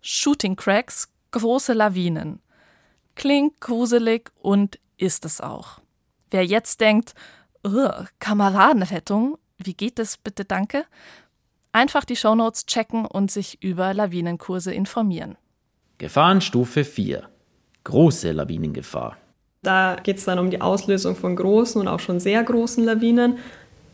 Shooting 0.01 0.55
Cracks, 0.55 1.09
große 1.31 1.73
Lawinen. 1.73 2.39
Klingt 3.15 3.59
gruselig 3.59 4.29
und 4.41 4.79
ist 4.97 5.25
es 5.25 5.41
auch. 5.41 5.79
Wer 6.29 6.45
jetzt 6.45 6.81
denkt, 6.81 7.13
Kameradenrettung, 8.19 9.37
wie 9.57 9.73
geht 9.73 9.99
es 9.99 10.17
bitte, 10.17 10.45
danke? 10.45 10.85
Einfach 11.71 12.05
die 12.05 12.15
Shownotes 12.15 12.65
checken 12.65 13.05
und 13.05 13.31
sich 13.31 13.61
über 13.61 13.93
Lawinenkurse 13.93 14.73
informieren. 14.73 15.35
Gefahrenstufe 15.97 16.83
4. 16.83 17.27
Große 17.87 18.33
Lawinengefahr. 18.33 19.15
Da 19.63 19.95
geht 20.03 20.17
es 20.17 20.25
dann 20.25 20.39
um 20.39 20.49
die 20.49 20.59
Auslösung 20.59 21.15
von 21.15 21.37
großen 21.37 21.79
und 21.79 21.87
auch 21.87 22.01
schon 22.01 22.19
sehr 22.19 22.43
großen 22.43 22.83
Lawinen, 22.83 23.37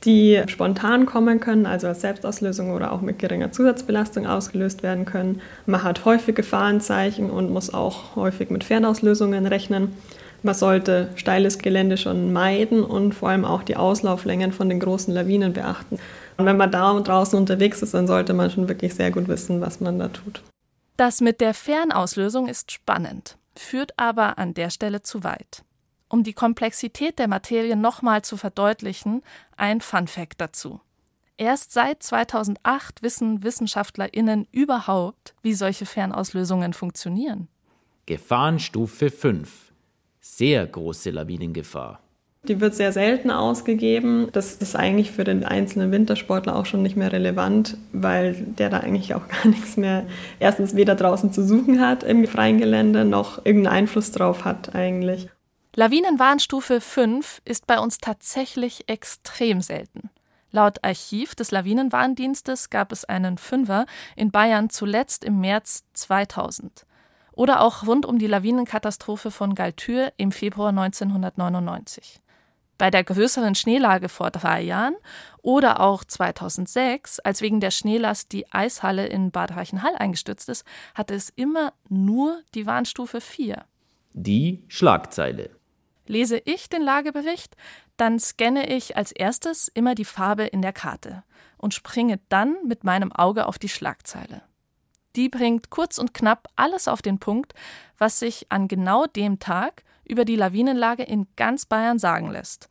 die 0.03 0.41
spontan 0.47 1.05
kommen 1.05 1.39
können, 1.39 1.67
also 1.67 1.85
als 1.85 2.01
Selbstauslösung 2.01 2.71
oder 2.71 2.91
auch 2.91 3.01
mit 3.01 3.19
geringer 3.19 3.51
Zusatzbelastung 3.51 4.25
ausgelöst 4.25 4.81
werden 4.81 5.05
können. 5.05 5.41
Man 5.67 5.83
hat 5.83 6.05
häufig 6.05 6.33
Gefahrenzeichen 6.33 7.29
und 7.29 7.51
muss 7.51 7.71
auch 7.71 8.15
häufig 8.15 8.49
mit 8.49 8.63
Fernauslösungen 8.63 9.45
rechnen. 9.45 9.93
Man 10.41 10.55
sollte 10.55 11.09
steiles 11.13 11.59
Gelände 11.59 11.97
schon 11.97 12.33
meiden 12.33 12.83
und 12.83 13.13
vor 13.13 13.29
allem 13.29 13.45
auch 13.45 13.61
die 13.61 13.77
Auslauflängen 13.77 14.53
von 14.53 14.69
den 14.69 14.79
großen 14.79 15.13
Lawinen 15.13 15.53
beachten. 15.53 15.99
Und 16.37 16.47
wenn 16.47 16.57
man 16.57 16.71
da 16.71 16.99
draußen 16.99 17.37
unterwegs 17.37 17.83
ist, 17.83 17.93
dann 17.93 18.07
sollte 18.07 18.33
man 18.33 18.49
schon 18.49 18.67
wirklich 18.67 18.95
sehr 18.95 19.11
gut 19.11 19.27
wissen, 19.27 19.61
was 19.61 19.79
man 19.81 19.99
da 19.99 20.07
tut. 20.07 20.41
Das 20.97 21.21
mit 21.21 21.41
der 21.41 21.53
Fernauslösung 21.53 22.47
ist 22.47 22.71
spannend, 22.71 23.37
führt 23.57 23.97
aber 23.97 24.37
an 24.37 24.53
der 24.53 24.69
Stelle 24.69 25.01
zu 25.01 25.23
weit. 25.23 25.63
Um 26.09 26.23
die 26.23 26.33
Komplexität 26.33 27.17
der 27.17 27.27
Materie 27.27 27.75
nochmal 27.75 28.21
zu 28.21 28.37
verdeutlichen, 28.37 29.23
ein 29.57 29.81
Fun 29.81 30.07
Fact 30.07 30.39
dazu. 30.39 30.79
Erst 31.37 31.71
seit 31.71 32.03
2008 32.03 33.01
wissen 33.01 33.41
WissenschaftlerInnen 33.43 34.47
überhaupt, 34.51 35.33
wie 35.41 35.55
solche 35.55 35.87
Fernauslösungen 35.87 36.73
funktionieren. 36.73 37.47
Gefahrenstufe 38.05 39.09
5. 39.09 39.73
Sehr 40.19 40.67
große 40.67 41.09
Lawinengefahr. 41.09 42.02
Die 42.45 42.59
wird 42.59 42.75
sehr 42.75 42.91
selten 42.91 43.31
ausgegeben. 43.31 44.27
Das 44.33 44.55
ist 44.55 44.75
eigentlich 44.75 45.11
für 45.11 45.23
den 45.23 45.45
einzelnen 45.45 45.93
Wintersportler 45.93 46.57
auch 46.57 46.65
schon 46.65 46.81
nicht 46.81 46.97
mehr 46.97 47.13
relevant, 47.13 47.77
weil 47.93 48.33
der 48.33 48.69
da 48.69 48.79
eigentlich 48.81 49.15
auch 49.15 49.25
gar 49.29 49.47
nichts 49.47 49.77
mehr 49.77 50.05
erstens 50.39 50.75
weder 50.75 50.95
draußen 50.95 51.31
zu 51.31 51.45
suchen 51.45 51.79
hat 51.79 52.03
im 52.03 52.27
freien 52.27 52.57
Gelände, 52.57 53.05
noch 53.05 53.45
irgendeinen 53.45 53.75
Einfluss 53.77 54.11
drauf 54.11 54.43
hat 54.43 54.75
eigentlich. 54.75 55.29
Lawinenwarnstufe 55.75 56.81
5 56.81 57.41
ist 57.45 57.65
bei 57.65 57.79
uns 57.79 57.97
tatsächlich 57.99 58.89
extrem 58.89 59.61
selten. 59.61 60.09
Laut 60.51 60.83
Archiv 60.83 61.35
des 61.35 61.49
Lawinenwarndienstes 61.49 62.69
gab 62.69 62.91
es 62.91 63.05
einen 63.05 63.37
Fünfer 63.37 63.85
in 64.17 64.31
Bayern 64.31 64.69
zuletzt 64.69 65.23
im 65.23 65.39
März 65.39 65.85
2000. 65.93 66.85
Oder 67.31 67.61
auch 67.61 67.87
rund 67.87 68.05
um 68.05 68.19
die 68.19 68.27
Lawinenkatastrophe 68.27 69.31
von 69.31 69.55
Galtür 69.55 70.11
im 70.17 70.31
Februar 70.31 70.69
1999 70.69 72.19
bei 72.83 72.91
der 72.91 73.05
größeren 73.05 73.55
Schneelage 73.55 74.09
vor 74.09 74.29
drei 74.29 74.61
Jahren 74.61 74.97
oder 75.41 75.79
auch 75.79 76.03
2006, 76.03 77.21
als 77.21 77.39
wegen 77.39 77.61
der 77.61 77.71
Schneelast 77.71 78.33
die 78.33 78.51
Eishalle 78.51 79.05
in 79.05 79.31
Bad 79.31 79.55
Reichenhall 79.55 79.95
eingestürzt 79.95 80.49
ist, 80.49 80.65
hatte 80.93 81.13
es 81.13 81.29
immer 81.29 81.71
nur 81.87 82.41
die 82.55 82.65
Warnstufe 82.65 83.21
4. 83.21 83.63
Die 84.11 84.65
Schlagzeile. 84.67 85.51
Lese 86.07 86.41
ich 86.43 86.67
den 86.67 86.81
Lagebericht, 86.81 87.55
dann 87.95 88.19
scanne 88.19 88.67
ich 88.67 88.97
als 88.97 89.13
erstes 89.13 89.69
immer 89.69 89.95
die 89.95 90.03
Farbe 90.03 90.43
in 90.43 90.61
der 90.61 90.73
Karte 90.73 91.23
und 91.55 91.73
springe 91.73 92.19
dann 92.27 92.57
mit 92.67 92.83
meinem 92.83 93.13
Auge 93.13 93.45
auf 93.45 93.57
die 93.57 93.69
Schlagzeile. 93.69 94.41
Die 95.15 95.29
bringt 95.29 95.69
kurz 95.69 95.99
und 95.99 96.13
knapp 96.13 96.49
alles 96.57 96.89
auf 96.89 97.01
den 97.01 97.19
Punkt, 97.19 97.53
was 97.97 98.19
sich 98.19 98.47
an 98.51 98.67
genau 98.67 99.05
dem 99.05 99.39
Tag 99.39 99.85
über 100.05 100.25
die 100.25 100.35
Lawinenlage 100.35 101.03
in 101.03 101.27
ganz 101.35 101.65
Bayern 101.65 101.99
sagen 101.99 102.29
lässt. 102.29 102.69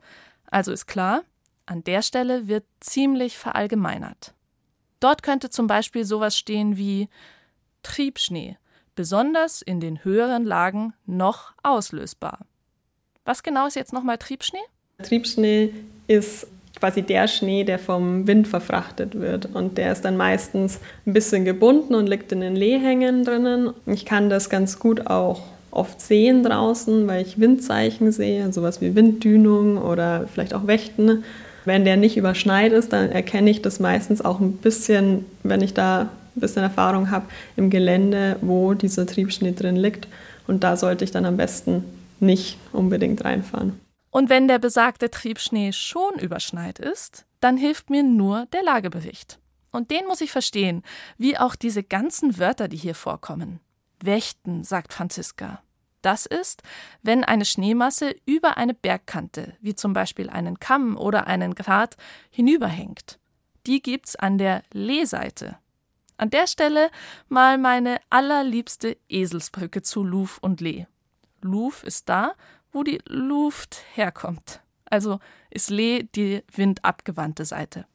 Also 0.49 0.71
ist 0.71 0.85
klar, 0.85 1.23
an 1.65 1.83
der 1.83 2.01
Stelle 2.01 2.47
wird 2.47 2.65
ziemlich 2.79 3.37
verallgemeinert. 3.37 4.33
Dort 4.99 5.23
könnte 5.23 5.49
zum 5.49 5.67
Beispiel 5.67 6.05
sowas 6.05 6.37
stehen 6.37 6.77
wie 6.77 7.09
Triebschnee, 7.83 8.57
besonders 8.95 9.61
in 9.61 9.79
den 9.79 10.03
höheren 10.03 10.45
Lagen 10.45 10.93
noch 11.05 11.53
auslösbar. 11.63 12.39
Was 13.25 13.43
genau 13.43 13.67
ist 13.67 13.75
jetzt 13.75 13.93
nochmal 13.93 14.17
Triebschnee? 14.17 14.59
Triebschnee 15.01 15.73
ist 16.07 16.47
quasi 16.79 17.01
der 17.01 17.27
Schnee, 17.27 17.63
der 17.63 17.79
vom 17.79 18.27
Wind 18.27 18.47
verfrachtet 18.47 19.15
wird. 19.15 19.45
Und 19.53 19.77
der 19.77 19.91
ist 19.91 20.01
dann 20.01 20.17
meistens 20.17 20.79
ein 21.05 21.13
bisschen 21.13 21.45
gebunden 21.45 21.95
und 21.95 22.07
liegt 22.07 22.31
in 22.31 22.41
den 22.41 22.55
Lehhängen 22.55 23.23
drinnen. 23.23 23.73
Ich 23.85 24.05
kann 24.05 24.29
das 24.29 24.49
ganz 24.49 24.79
gut 24.79 25.07
auch 25.07 25.43
oft 25.73 25.99
sehen 25.99 26.43
draußen, 26.43 27.07
weil 27.07 27.25
ich 27.25 27.39
Windzeichen 27.39 28.11
sehe, 28.11 28.51
sowas 28.53 28.79
wie 28.81 28.95
Winddünung 28.95 29.77
oder 29.77 30.27
vielleicht 30.27 30.53
auch 30.53 30.67
Wächten. 30.67 31.23
Wenn 31.65 31.85
der 31.85 31.97
nicht 31.97 32.17
überschneit 32.17 32.71
ist, 32.71 32.93
dann 32.93 33.09
erkenne 33.09 33.49
ich 33.49 33.61
das 33.61 33.79
meistens 33.79 34.23
auch 34.23 34.39
ein 34.39 34.57
bisschen, 34.57 35.25
wenn 35.43 35.61
ich 35.61 35.73
da 35.73 36.09
ein 36.35 36.39
bisschen 36.39 36.63
Erfahrung 36.63 37.09
habe, 37.09 37.25
im 37.55 37.69
Gelände, 37.69 38.37
wo 38.41 38.73
dieser 38.73 39.05
Triebschnee 39.05 39.53
drin 39.53 39.75
liegt. 39.75 40.07
Und 40.47 40.63
da 40.63 40.77
sollte 40.77 41.03
ich 41.03 41.11
dann 41.11 41.25
am 41.25 41.37
besten 41.37 41.83
nicht 42.19 42.57
unbedingt 42.71 43.23
reinfahren. 43.23 43.79
Und 44.11 44.29
wenn 44.29 44.47
der 44.47 44.59
besagte 44.59 45.09
Triebschnee 45.09 45.71
schon 45.71 46.19
überschneit 46.19 46.79
ist, 46.79 47.25
dann 47.39 47.57
hilft 47.57 47.89
mir 47.89 48.03
nur 48.03 48.45
der 48.53 48.63
Lagebericht. 48.63 49.39
Und 49.71 49.89
den 49.89 50.05
muss 50.07 50.21
ich 50.21 50.31
verstehen, 50.31 50.83
wie 51.17 51.37
auch 51.37 51.55
diese 51.55 51.81
ganzen 51.81 52.37
Wörter, 52.37 52.67
die 52.67 52.77
hier 52.77 52.93
vorkommen. 52.93 53.59
Wächten, 54.05 54.63
sagt 54.63 54.93
Franziska. 54.93 55.61
Das 56.01 56.25
ist, 56.25 56.63
wenn 57.01 57.23
eine 57.23 57.45
Schneemasse 57.45 58.13
über 58.25 58.57
eine 58.57 58.73
Bergkante, 58.73 59.55
wie 59.61 59.73
zum 59.73 59.93
Beispiel 59.93 60.29
einen 60.29 60.59
Kamm 60.59 60.97
oder 60.97 61.27
einen 61.27 61.55
Grat, 61.55 61.95
hinüberhängt. 62.29 63.19
Die 63.65 63.81
gibt's 63.81 64.17
an 64.17 64.37
der 64.37 64.63
Lehseite. 64.73 65.57
An 66.17 66.29
der 66.29 66.47
Stelle 66.47 66.89
mal 67.29 67.57
meine 67.57 67.99
allerliebste 68.09 68.97
Eselsbrücke 69.07 69.81
zu 69.81 70.03
Luf 70.03 70.37
und 70.39 70.59
Leh. 70.59 70.85
Luf 71.41 71.83
ist 71.83 72.09
da, 72.09 72.33
wo 72.71 72.83
die 72.83 73.01
Luft 73.05 73.83
herkommt. 73.93 74.61
Also 74.85 75.19
ist 75.49 75.69
Leh 75.69 76.03
die 76.03 76.43
windabgewandte 76.53 77.45
Seite. 77.45 77.85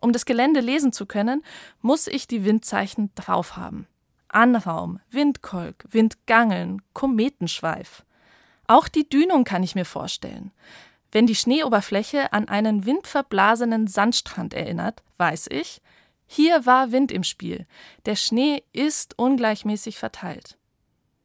Um 0.00 0.12
das 0.12 0.26
Gelände 0.26 0.60
lesen 0.60 0.92
zu 0.92 1.06
können, 1.06 1.42
muss 1.80 2.06
ich 2.08 2.26
die 2.26 2.44
Windzeichen 2.44 3.14
drauf 3.14 3.56
haben. 3.56 3.86
Anraum, 4.32 5.00
Windkolk, 5.10 5.84
Windgangeln, 5.90 6.82
Kometenschweif. 6.92 8.04
Auch 8.66 8.88
die 8.88 9.08
Dünung 9.08 9.44
kann 9.44 9.62
ich 9.62 9.74
mir 9.74 9.84
vorstellen. 9.84 10.50
Wenn 11.12 11.26
die 11.26 11.34
Schneeoberfläche 11.34 12.32
an 12.32 12.48
einen 12.48 12.86
windverblasenen 12.86 13.86
Sandstrand 13.86 14.54
erinnert, 14.54 15.02
weiß 15.18 15.48
ich, 15.50 15.82
hier 16.26 16.64
war 16.64 16.90
Wind 16.92 17.12
im 17.12 17.24
Spiel. 17.24 17.66
Der 18.06 18.16
Schnee 18.16 18.64
ist 18.72 19.18
ungleichmäßig 19.18 19.98
verteilt. 19.98 20.56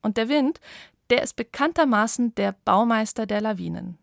Und 0.01 0.17
der 0.17 0.27
Wind, 0.27 0.59
der 1.09 1.23
ist 1.23 1.37
bekanntermaßen 1.37 2.35
der 2.35 2.53
Baumeister 2.65 3.25
der 3.25 3.39
Lawinen. 3.39 3.97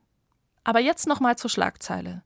Aber 0.65 0.81
jetzt 0.81 1.07
nochmal 1.07 1.37
zur 1.37 1.51
Schlagzeile. 1.51 2.23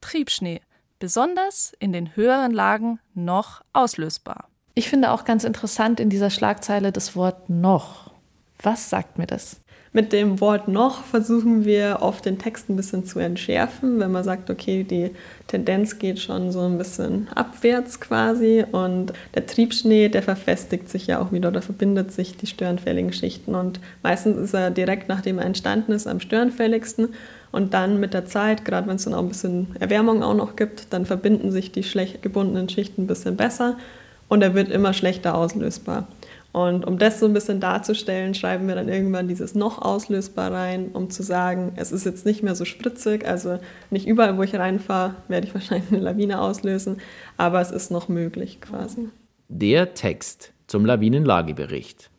Triebschnee, 0.00 0.60
besonders 0.98 1.72
in 1.78 1.92
den 1.92 2.16
höheren 2.16 2.50
Lagen 2.50 2.98
noch 3.14 3.62
auslösbar. 3.72 4.49
Ich 4.74 4.88
finde 4.88 5.10
auch 5.10 5.24
ganz 5.24 5.44
interessant 5.44 6.00
in 6.00 6.10
dieser 6.10 6.30
Schlagzeile 6.30 6.92
das 6.92 7.16
Wort 7.16 7.50
noch. 7.50 8.12
Was 8.62 8.90
sagt 8.90 9.18
mir 9.18 9.26
das? 9.26 9.60
Mit 9.92 10.12
dem 10.12 10.40
Wort 10.40 10.68
noch 10.68 11.02
versuchen 11.02 11.64
wir 11.64 11.98
oft 12.00 12.24
den 12.24 12.38
Text 12.38 12.70
ein 12.70 12.76
bisschen 12.76 13.04
zu 13.04 13.18
entschärfen, 13.18 13.98
wenn 13.98 14.12
man 14.12 14.22
sagt, 14.22 14.48
okay, 14.48 14.84
die 14.84 15.10
Tendenz 15.48 15.98
geht 15.98 16.20
schon 16.20 16.52
so 16.52 16.60
ein 16.60 16.78
bisschen 16.78 17.26
abwärts 17.34 18.00
quasi 18.00 18.64
und 18.70 19.12
der 19.34 19.46
Triebschnee, 19.46 20.08
der 20.08 20.22
verfestigt 20.22 20.88
sich 20.88 21.08
ja 21.08 21.20
auch 21.20 21.32
wieder 21.32 21.48
oder 21.48 21.60
verbindet 21.60 22.12
sich 22.12 22.36
die 22.36 22.46
störenfälligen 22.46 23.12
Schichten 23.12 23.56
und 23.56 23.80
meistens 24.04 24.36
ist 24.36 24.54
er 24.54 24.70
direkt 24.70 25.08
nachdem 25.08 25.40
er 25.40 25.46
entstanden 25.46 25.90
ist 25.90 26.06
am 26.06 26.20
störenfälligsten 26.20 27.08
und 27.50 27.74
dann 27.74 27.98
mit 27.98 28.14
der 28.14 28.26
Zeit, 28.26 28.64
gerade 28.64 28.86
wenn 28.86 28.94
es 28.94 29.04
dann 29.04 29.14
auch 29.14 29.22
ein 29.22 29.28
bisschen 29.28 29.74
Erwärmung 29.80 30.22
auch 30.22 30.34
noch 30.34 30.54
gibt, 30.54 30.92
dann 30.92 31.04
verbinden 31.04 31.50
sich 31.50 31.72
die 31.72 31.82
schlecht 31.82 32.22
gebundenen 32.22 32.68
Schichten 32.68 33.02
ein 33.02 33.06
bisschen 33.08 33.36
besser 33.36 33.76
und 34.30 34.42
er 34.42 34.54
wird 34.54 34.70
immer 34.70 34.94
schlechter 34.94 35.34
auslösbar. 35.34 36.06
Und 36.52 36.84
um 36.84 36.98
das 36.98 37.20
so 37.20 37.26
ein 37.26 37.32
bisschen 37.32 37.60
darzustellen, 37.60 38.34
schreiben 38.34 38.66
wir 38.66 38.74
dann 38.74 38.88
irgendwann 38.88 39.28
dieses 39.28 39.54
noch 39.54 39.80
auslösbar 39.82 40.52
rein, 40.52 40.90
um 40.92 41.10
zu 41.10 41.22
sagen, 41.22 41.72
es 41.76 41.92
ist 41.92 42.04
jetzt 42.04 42.26
nicht 42.26 42.42
mehr 42.42 42.56
so 42.56 42.64
spritzig, 42.64 43.26
also 43.26 43.60
nicht 43.90 44.06
überall, 44.06 44.36
wo 44.36 44.42
ich 44.42 44.54
reinfahre, 44.54 45.14
werde 45.28 45.46
ich 45.46 45.54
wahrscheinlich 45.54 45.92
eine 45.92 46.00
Lawine 46.00 46.40
auslösen, 46.40 47.00
aber 47.36 47.60
es 47.60 47.70
ist 47.70 47.90
noch 47.90 48.08
möglich 48.08 48.60
quasi. 48.60 49.10
Der 49.48 49.94
Text 49.94 50.52
zum 50.66 50.86
Lawinenlagebericht. 50.86 52.10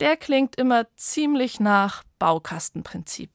Der 0.00 0.16
klingt 0.16 0.56
immer 0.56 0.86
ziemlich 0.96 1.58
nach 1.58 2.04
Baukastenprinzip. 2.18 3.30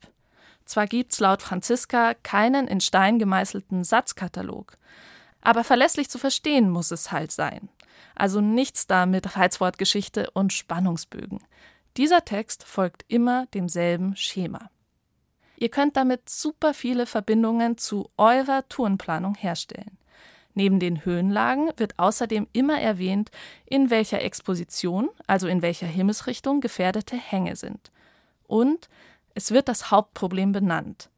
Zwar 0.65 0.87
gibt 0.87 1.11
es 1.11 1.19
laut 1.19 1.41
Franziska 1.41 2.13
keinen 2.23 2.67
in 2.67 2.79
Stein 2.79 3.19
gemeißelten 3.19 3.83
Satzkatalog, 3.83 4.77
aber 5.41 5.63
verlässlich 5.63 6.09
zu 6.09 6.17
verstehen 6.17 6.69
muss 6.69 6.91
es 6.91 7.11
halt 7.11 7.31
sein. 7.31 7.69
Also 8.21 8.39
nichts 8.39 8.85
da 8.85 9.07
mit 9.07 9.35
Reizwortgeschichte 9.35 10.29
und 10.29 10.53
Spannungsbögen. 10.53 11.39
Dieser 11.97 12.23
Text 12.23 12.63
folgt 12.63 13.03
immer 13.07 13.47
demselben 13.47 14.15
Schema. 14.15 14.69
Ihr 15.57 15.69
könnt 15.69 15.97
damit 15.97 16.29
super 16.29 16.75
viele 16.75 17.07
Verbindungen 17.07 17.79
zu 17.79 18.11
eurer 18.17 18.69
Tourenplanung 18.69 19.33
herstellen. 19.33 19.97
Neben 20.53 20.79
den 20.79 21.03
Höhenlagen 21.03 21.71
wird 21.77 21.97
außerdem 21.97 22.47
immer 22.53 22.79
erwähnt, 22.79 23.31
in 23.65 23.89
welcher 23.89 24.21
Exposition, 24.21 25.09
also 25.25 25.47
in 25.47 25.63
welcher 25.63 25.87
Himmelsrichtung 25.87 26.61
gefährdete 26.61 27.15
Hänge 27.17 27.55
sind. 27.55 27.91
Und 28.45 28.87
es 29.33 29.49
wird 29.49 29.67
das 29.67 29.89
Hauptproblem 29.89 30.51
benannt. 30.51 31.09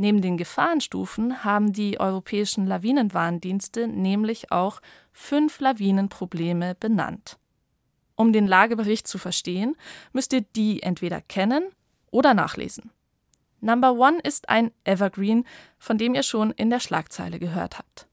Neben 0.00 0.22
den 0.22 0.36
Gefahrenstufen 0.36 1.42
haben 1.42 1.72
die 1.72 1.98
europäischen 1.98 2.66
Lawinenwarndienste 2.66 3.88
nämlich 3.88 4.52
auch 4.52 4.80
fünf 5.12 5.58
Lawinenprobleme 5.58 6.76
benannt. 6.76 7.36
Um 8.14 8.32
den 8.32 8.46
Lagebericht 8.46 9.08
zu 9.08 9.18
verstehen, 9.18 9.76
müsst 10.12 10.32
ihr 10.32 10.42
die 10.54 10.84
entweder 10.84 11.20
kennen 11.20 11.64
oder 12.12 12.32
nachlesen. 12.32 12.90
Number 13.60 13.92
One 13.94 14.20
ist 14.22 14.48
ein 14.48 14.70
Evergreen, 14.84 15.44
von 15.78 15.98
dem 15.98 16.14
ihr 16.14 16.22
schon 16.22 16.52
in 16.52 16.70
der 16.70 16.78
Schlagzeile 16.78 17.40
gehört 17.40 17.78
habt. 17.78 18.06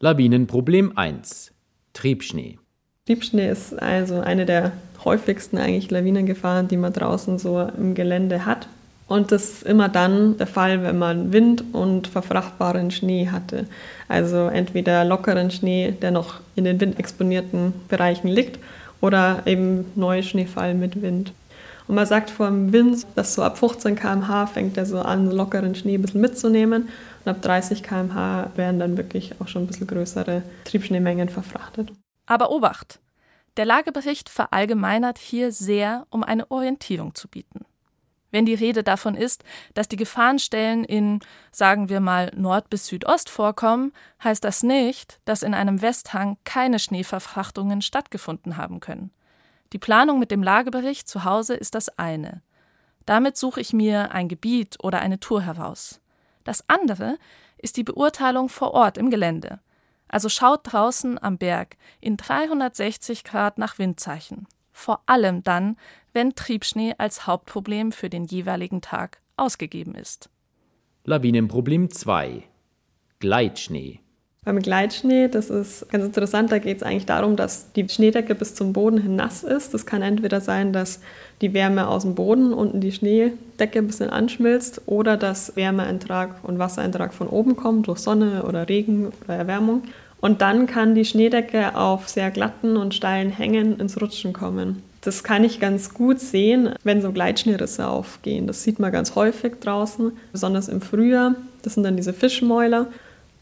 Lawinenproblem 0.00 0.96
1. 0.98 1.54
Triebschnee. 1.94 2.58
Triebschnee 3.06 3.48
ist 3.48 3.72
also 3.72 4.20
eine 4.20 4.44
der 4.44 4.72
häufigsten 5.02 5.56
eigentlich 5.56 5.90
Lawinengefahren, 5.90 6.68
die 6.68 6.76
man 6.76 6.92
draußen 6.92 7.38
so 7.38 7.62
im 7.62 7.94
Gelände 7.94 8.44
hat. 8.44 8.68
Und 9.06 9.32
das 9.32 9.44
ist 9.44 9.62
immer 9.64 9.88
dann 9.88 10.38
der 10.38 10.46
Fall, 10.46 10.82
wenn 10.82 10.98
man 10.98 11.32
Wind 11.32 11.64
und 11.72 12.08
verfrachtbaren 12.08 12.90
Schnee 12.90 13.28
hatte. 13.28 13.66
Also 14.08 14.46
entweder 14.46 15.04
lockeren 15.04 15.50
Schnee, 15.50 15.92
der 15.92 16.10
noch 16.10 16.40
in 16.54 16.64
den 16.64 16.80
windexponierten 16.80 17.74
Bereichen 17.88 18.28
liegt, 18.28 18.58
oder 19.00 19.42
eben 19.44 19.92
Neuschneefall 19.96 20.74
mit 20.74 21.02
Wind. 21.02 21.32
Und 21.86 21.96
man 21.96 22.06
sagt 22.06 22.30
vom 22.30 22.72
Wind, 22.72 23.06
dass 23.14 23.34
so 23.34 23.42
ab 23.42 23.58
15 23.58 23.96
km/h 23.96 24.46
fängt 24.46 24.78
er 24.78 24.86
so 24.86 25.00
an, 25.00 25.30
lockeren 25.30 25.74
Schnee 25.74 25.96
ein 25.96 26.02
bisschen 26.02 26.22
mitzunehmen. 26.22 26.88
Und 27.24 27.30
ab 27.30 27.42
30 27.42 27.82
km/h 27.82 28.52
werden 28.56 28.80
dann 28.80 28.96
wirklich 28.96 29.32
auch 29.40 29.48
schon 29.48 29.64
ein 29.64 29.66
bisschen 29.66 29.86
größere 29.86 30.42
Triebschneemengen 30.64 31.28
verfrachtet. 31.28 31.92
Aber 32.26 32.50
Obacht! 32.50 33.00
Der 33.58 33.66
Lagebericht 33.66 34.30
verallgemeinert 34.30 35.18
hier 35.18 35.52
sehr, 35.52 36.06
um 36.10 36.24
eine 36.24 36.50
Orientierung 36.50 37.14
zu 37.14 37.28
bieten. 37.28 37.66
Wenn 38.34 38.46
die 38.46 38.54
Rede 38.54 38.82
davon 38.82 39.14
ist, 39.14 39.44
dass 39.74 39.86
die 39.86 39.94
Gefahrenstellen 39.94 40.82
in, 40.82 41.20
sagen 41.52 41.88
wir 41.88 42.00
mal, 42.00 42.32
Nord 42.34 42.68
bis 42.68 42.88
Südost 42.88 43.30
vorkommen, 43.30 43.92
heißt 44.24 44.42
das 44.42 44.64
nicht, 44.64 45.20
dass 45.24 45.44
in 45.44 45.54
einem 45.54 45.82
Westhang 45.82 46.36
keine 46.42 46.80
Schneeverfrachtungen 46.80 47.80
stattgefunden 47.80 48.56
haben 48.56 48.80
können. 48.80 49.12
Die 49.72 49.78
Planung 49.78 50.18
mit 50.18 50.32
dem 50.32 50.42
Lagebericht 50.42 51.06
zu 51.06 51.22
Hause 51.22 51.54
ist 51.54 51.76
das 51.76 51.96
eine. 51.96 52.42
Damit 53.06 53.36
suche 53.36 53.60
ich 53.60 53.72
mir 53.72 54.10
ein 54.10 54.26
Gebiet 54.26 54.78
oder 54.82 54.98
eine 54.98 55.20
Tour 55.20 55.42
heraus. 55.42 56.00
Das 56.42 56.68
andere 56.68 57.18
ist 57.58 57.76
die 57.76 57.84
Beurteilung 57.84 58.48
vor 58.48 58.72
Ort 58.74 58.98
im 58.98 59.10
Gelände. 59.10 59.60
Also 60.08 60.28
schaut 60.28 60.62
draußen 60.64 61.22
am 61.22 61.38
Berg 61.38 61.76
in 62.00 62.16
360 62.16 63.22
Grad 63.22 63.58
nach 63.58 63.78
Windzeichen. 63.78 64.48
Vor 64.74 65.00
allem 65.06 65.42
dann, 65.44 65.76
wenn 66.12 66.34
Triebschnee 66.34 66.94
als 66.98 67.26
Hauptproblem 67.26 67.92
für 67.92 68.10
den 68.10 68.24
jeweiligen 68.24 68.82
Tag 68.82 69.22
ausgegeben 69.36 69.94
ist. 69.94 70.28
Lawinenproblem 71.04 71.90
2 71.90 72.42
Gleitschnee. 73.20 74.00
Beim 74.44 74.58
Gleitschnee, 74.58 75.28
das 75.28 75.48
ist 75.48 75.88
ganz 75.88 76.04
interessant, 76.04 76.52
da 76.52 76.58
geht 76.58 76.76
es 76.76 76.82
eigentlich 76.82 77.06
darum, 77.06 77.36
dass 77.36 77.72
die 77.72 77.88
Schneedecke 77.88 78.34
bis 78.34 78.54
zum 78.54 78.74
Boden 78.74 78.98
hin 78.98 79.16
nass 79.16 79.42
ist. 79.42 79.72
Das 79.72 79.86
kann 79.86 80.02
entweder 80.02 80.42
sein, 80.42 80.74
dass 80.74 81.00
die 81.40 81.54
Wärme 81.54 81.88
aus 81.88 82.02
dem 82.02 82.14
Boden 82.14 82.52
unten 82.52 82.80
die 82.80 82.92
Schneedecke 82.92 83.78
ein 83.78 83.86
bisschen 83.86 84.10
anschmilzt 84.10 84.82
oder 84.84 85.16
dass 85.16 85.56
Wärmeeintrag 85.56 86.42
und 86.42 86.58
Wassereintrag 86.58 87.14
von 87.14 87.28
oben 87.28 87.56
kommt 87.56 87.86
durch 87.86 88.00
Sonne 88.00 88.42
oder 88.42 88.68
Regen 88.68 89.12
oder 89.24 89.36
Erwärmung. 89.36 89.84
Und 90.24 90.40
dann 90.40 90.66
kann 90.66 90.94
die 90.94 91.04
Schneedecke 91.04 91.76
auf 91.76 92.08
sehr 92.08 92.30
glatten 92.30 92.78
und 92.78 92.94
steilen 92.94 93.28
Hängen 93.28 93.78
ins 93.78 94.00
Rutschen 94.00 94.32
kommen. 94.32 94.82
Das 95.02 95.22
kann 95.22 95.44
ich 95.44 95.60
ganz 95.60 95.92
gut 95.92 96.18
sehen, 96.18 96.70
wenn 96.82 97.02
so 97.02 97.12
Gleitschneerisse 97.12 97.86
aufgehen. 97.86 98.46
Das 98.46 98.62
sieht 98.62 98.78
man 98.78 98.90
ganz 98.90 99.16
häufig 99.16 99.56
draußen, 99.60 100.12
besonders 100.32 100.68
im 100.68 100.80
Frühjahr. 100.80 101.34
Das 101.60 101.74
sind 101.74 101.82
dann 101.82 101.98
diese 101.98 102.14
Fischmäuler. 102.14 102.86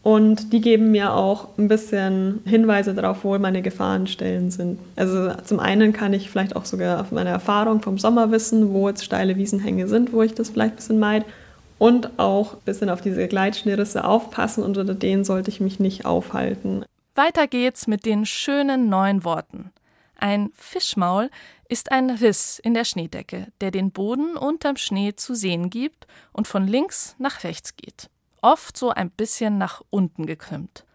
Und 0.01 0.51
die 0.51 0.59
geben 0.59 0.91
mir 0.91 1.13
auch 1.13 1.57
ein 1.57 1.69
bisschen 1.69 2.41
Hinweise 2.43 2.93
darauf, 2.93 3.23
wo 3.23 3.39
meine 3.39 3.61
Gefahrenstellen 3.61 4.51
sind. 4.51 4.77
Also 4.97 5.31
zum 5.45 5.61
einen 5.61 5.93
kann 5.93 6.11
ich 6.11 6.29
vielleicht 6.29 6.57
auch 6.57 6.65
sogar 6.65 6.99
auf 6.99 7.13
meine 7.13 7.29
Erfahrung 7.29 7.81
vom 7.81 7.97
Sommer 7.97 8.29
wissen, 8.29 8.73
wo 8.73 8.89
jetzt 8.89 9.05
steile 9.05 9.37
Wiesenhänge 9.37 9.87
sind, 9.87 10.11
wo 10.11 10.21
ich 10.21 10.33
das 10.33 10.49
vielleicht 10.49 10.73
ein 10.73 10.75
bisschen 10.75 10.99
meide. 10.99 11.25
Und 11.83 12.17
auch 12.17 12.53
ein 12.53 12.61
bisschen 12.63 12.89
auf 12.89 13.01
diese 13.01 13.27
Gleitschneerisse 13.27 14.05
aufpassen. 14.05 14.63
Unter 14.63 14.85
denen 14.85 15.25
sollte 15.25 15.51
ich 15.51 15.59
mich 15.59 15.81
nicht 15.81 16.05
aufhalten. 16.05 16.85
Weiter 17.13 17.45
geht's 17.45 17.87
mit 17.87 18.05
den 18.05 18.25
schönen 18.25 18.87
neuen 18.87 19.25
Worten. 19.25 19.69
Ein 20.15 20.51
Fischmaul 20.53 21.29
ist 21.67 21.91
ein 21.91 22.09
Riss 22.09 22.57
in 22.57 22.73
der 22.73 22.85
Schneedecke, 22.85 23.47
der 23.59 23.71
den 23.71 23.91
Boden 23.91 24.37
unterm 24.37 24.77
Schnee 24.77 25.17
zu 25.17 25.35
sehen 25.35 25.69
gibt 25.69 26.07
und 26.31 26.47
von 26.47 26.65
links 26.69 27.17
nach 27.19 27.43
rechts 27.43 27.75
geht. 27.75 28.09
Oft 28.41 28.77
so 28.77 28.91
ein 28.91 29.09
bisschen 29.09 29.57
nach 29.57 29.81
unten 29.89 30.25
gekrümmt. 30.25 30.85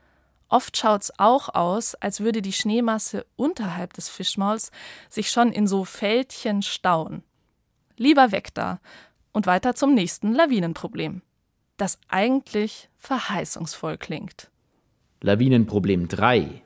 Oft 0.49 0.75
schaut's 0.79 1.13
auch 1.19 1.51
aus, 1.51 1.97
als 1.97 2.21
würde 2.21 2.41
die 2.41 2.55
Schneemasse 2.55 3.27
unterhalb 3.37 3.93
des 3.93 4.09
Fischmauls 4.09 4.71
sich 5.11 5.31
schon 5.31 5.53
in 5.53 5.67
so 5.67 5.85
Fältchen 5.85 6.63
stauen. 6.63 7.25
Lieber 7.99 8.33
weg 8.33 8.55
da 8.55 8.81
und 9.33 9.47
weiter 9.47 9.75
zum 9.75 9.95
nächsten 9.95 10.35
Lawinenproblem, 10.35 11.23
das 11.77 11.99
eigentlich 12.09 12.89
verheißungsvoll 12.99 13.99
klingt. 13.99 14.51
Lawinenproblem 15.21 16.09
3 16.09 16.63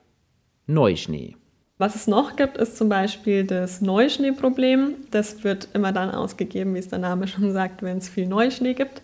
Neuschnee. 0.67 1.37
Was 1.79 1.97
es 1.97 2.07
noch 2.07 2.37
gibt, 2.37 2.59
ist 2.59 2.77
zum 2.77 2.89
Beispiel 2.89 3.45
das 3.45 3.81
Neuschneeproblem. 3.81 4.95
Das 5.11 5.43
wird 5.43 5.69
immer 5.75 5.91
dann 5.91 6.11
ausgegeben, 6.11 6.75
wie 6.75 6.79
es 6.79 6.89
der 6.89 6.99
Name 6.99 7.27
schon 7.27 7.53
sagt, 7.53 7.83
wenn 7.83 7.99
es 7.99 8.09
viel 8.09 8.27
Neuschnee 8.27 8.75
gibt. 8.75 9.03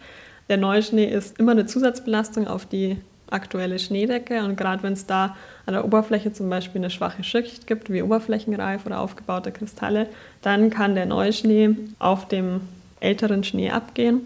Der 0.49 0.59
Neuschnee 0.59 1.07
ist 1.07 1.39
immer 1.39 1.53
eine 1.53 1.67
Zusatzbelastung 1.67 2.47
auf 2.47 2.67
die 2.67 2.99
aktuelle 3.31 3.79
Schneedecke 3.79 4.43
und 4.45 4.57
gerade 4.57 4.83
wenn 4.83 4.95
es 4.95 5.07
da 5.07 5.37
an 5.67 5.75
der 5.75 5.85
Oberfläche 5.85 6.33
zum 6.33 6.49
Beispiel 6.49 6.81
eine 6.81 6.91
schwache 6.91 7.25
Schicht 7.25 7.67
gibt, 7.67 7.91
wie 7.91 8.03
Oberflächenreif 8.03 8.87
oder 8.87 9.01
aufgebaute 9.01 9.53
Kristalle, 9.53 10.09
dann 10.41 10.71
kann 10.71 10.95
der 10.95 11.07
Neuschnee 11.07 11.77
auf 11.99 12.29
dem 12.29 12.61
älteren 13.01 13.45
Schnee 13.45 13.71
abgehen 13.71 14.23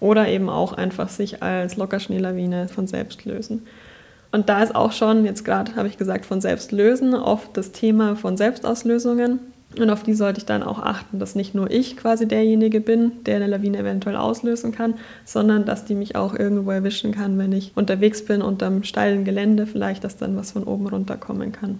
oder 0.00 0.28
eben 0.28 0.48
auch 0.48 0.72
einfach 0.72 1.08
sich 1.08 1.42
als 1.42 1.76
Lockerschneelawine 1.76 2.68
von 2.68 2.86
selbst 2.86 3.24
lösen. 3.24 3.66
Und 4.32 4.48
da 4.48 4.62
ist 4.62 4.74
auch 4.74 4.92
schon, 4.92 5.24
jetzt 5.24 5.44
gerade 5.44 5.76
habe 5.76 5.86
ich 5.86 5.96
gesagt, 5.96 6.26
von 6.26 6.40
selbst 6.40 6.72
lösen, 6.72 7.14
oft 7.14 7.56
das 7.56 7.70
Thema 7.70 8.16
von 8.16 8.36
Selbstauslösungen. 8.36 9.38
Und 9.78 9.90
auf 9.90 10.02
die 10.02 10.14
sollte 10.14 10.38
ich 10.38 10.44
dann 10.44 10.62
auch 10.62 10.80
achten, 10.80 11.18
dass 11.18 11.34
nicht 11.34 11.54
nur 11.54 11.70
ich 11.70 11.96
quasi 11.96 12.26
derjenige 12.26 12.80
bin, 12.80 13.12
der 13.26 13.36
eine 13.36 13.46
Lawine 13.46 13.78
eventuell 13.78 14.16
auslösen 14.16 14.72
kann, 14.72 14.94
sondern 15.24 15.64
dass 15.64 15.84
die 15.84 15.94
mich 15.94 16.16
auch 16.16 16.34
irgendwo 16.34 16.70
erwischen 16.70 17.12
kann, 17.12 17.38
wenn 17.38 17.52
ich 17.52 17.72
unterwegs 17.74 18.24
bin 18.24 18.42
unterm 18.42 18.82
steilen 18.84 19.24
Gelände, 19.24 19.66
vielleicht, 19.66 20.04
dass 20.04 20.16
dann 20.16 20.36
was 20.36 20.52
von 20.52 20.64
oben 20.64 20.86
runterkommen 20.86 21.52
kann. 21.52 21.78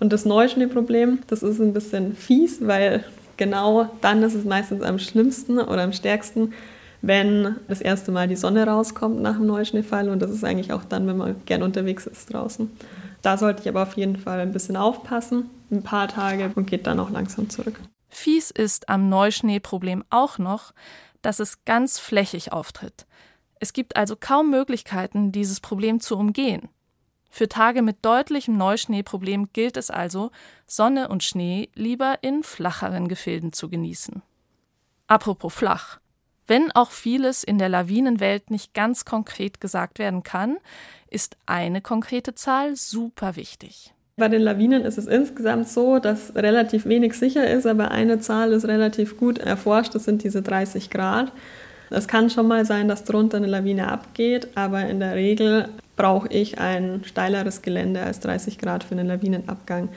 Und 0.00 0.12
das 0.12 0.24
Neuschneeproblem, 0.24 1.18
das 1.26 1.42
ist 1.42 1.60
ein 1.60 1.72
bisschen 1.72 2.14
fies, 2.14 2.66
weil 2.66 3.04
genau 3.36 3.88
dann 4.00 4.22
ist 4.22 4.34
es 4.34 4.44
meistens 4.44 4.82
am 4.82 4.98
schlimmsten 4.98 5.58
oder 5.58 5.82
am 5.82 5.92
stärksten, 5.92 6.52
wenn 7.00 7.56
das 7.68 7.80
erste 7.80 8.12
Mal 8.12 8.28
die 8.28 8.36
Sonne 8.36 8.66
rauskommt 8.66 9.20
nach 9.20 9.36
dem 9.36 9.46
Neuschneefall. 9.46 10.08
Und 10.08 10.20
das 10.20 10.30
ist 10.30 10.44
eigentlich 10.44 10.72
auch 10.72 10.84
dann, 10.84 11.06
wenn 11.06 11.16
man 11.16 11.36
gern 11.46 11.62
unterwegs 11.62 12.06
ist 12.06 12.32
draußen. 12.32 12.70
Da 13.22 13.38
sollte 13.38 13.62
ich 13.62 13.68
aber 13.68 13.82
auf 13.82 13.96
jeden 13.96 14.16
Fall 14.16 14.40
ein 14.40 14.52
bisschen 14.52 14.76
aufpassen, 14.76 15.50
ein 15.70 15.82
paar 15.82 16.08
Tage 16.08 16.50
und 16.54 16.66
geht 16.66 16.86
dann 16.86 17.00
auch 17.00 17.10
langsam 17.10 17.48
zurück. 17.50 17.80
Fies 18.08 18.50
ist 18.50 18.88
am 18.88 19.08
Neuschneeproblem 19.08 20.04
auch 20.10 20.38
noch, 20.38 20.72
dass 21.22 21.40
es 21.40 21.64
ganz 21.64 21.98
flächig 21.98 22.52
auftritt. 22.52 23.06
Es 23.58 23.72
gibt 23.72 23.96
also 23.96 24.16
kaum 24.18 24.50
Möglichkeiten, 24.50 25.32
dieses 25.32 25.60
Problem 25.60 26.00
zu 26.00 26.16
umgehen. 26.16 26.68
Für 27.34 27.48
Tage 27.48 27.80
mit 27.80 28.04
deutlichem 28.04 28.58
Neuschneeproblem 28.58 29.48
gilt 29.54 29.78
es 29.78 29.90
also, 29.90 30.30
Sonne 30.66 31.08
und 31.08 31.24
Schnee 31.24 31.70
lieber 31.74 32.18
in 32.20 32.42
flacheren 32.42 33.08
Gefilden 33.08 33.54
zu 33.54 33.70
genießen. 33.70 34.20
Apropos 35.06 35.54
flach. 35.54 35.98
Wenn 36.46 36.70
auch 36.72 36.90
vieles 36.90 37.42
in 37.42 37.56
der 37.56 37.70
Lawinenwelt 37.70 38.50
nicht 38.50 38.74
ganz 38.74 39.06
konkret 39.06 39.62
gesagt 39.62 39.98
werden 39.98 40.22
kann, 40.22 40.58
ist 41.08 41.38
eine 41.46 41.80
konkrete 41.80 42.34
Zahl 42.34 42.76
super 42.76 43.34
wichtig. 43.34 43.94
Bei 44.18 44.28
den 44.28 44.42
Lawinen 44.42 44.84
ist 44.84 44.98
es 44.98 45.06
insgesamt 45.06 45.70
so, 45.70 46.00
dass 46.00 46.34
relativ 46.34 46.84
wenig 46.84 47.14
sicher 47.14 47.50
ist, 47.50 47.66
aber 47.66 47.92
eine 47.92 48.20
Zahl 48.20 48.52
ist 48.52 48.66
relativ 48.66 49.16
gut 49.16 49.38
erforscht, 49.38 49.94
das 49.94 50.04
sind 50.04 50.22
diese 50.22 50.42
30 50.42 50.90
Grad. 50.90 51.32
Es 51.88 52.08
kann 52.08 52.28
schon 52.28 52.46
mal 52.46 52.66
sein, 52.66 52.88
dass 52.88 53.04
drunter 53.04 53.38
eine 53.38 53.46
Lawine 53.46 53.88
abgeht, 53.88 54.48
aber 54.54 54.86
in 54.86 55.00
der 55.00 55.14
Regel 55.14 55.70
brauche 55.96 56.28
ich 56.28 56.58
ein 56.58 57.02
steileres 57.04 57.62
Gelände 57.62 58.02
als 58.02 58.20
30 58.20 58.58
Grad 58.58 58.84
für 58.84 58.92
einen 58.92 59.08
Lawinenabgang. 59.08 59.88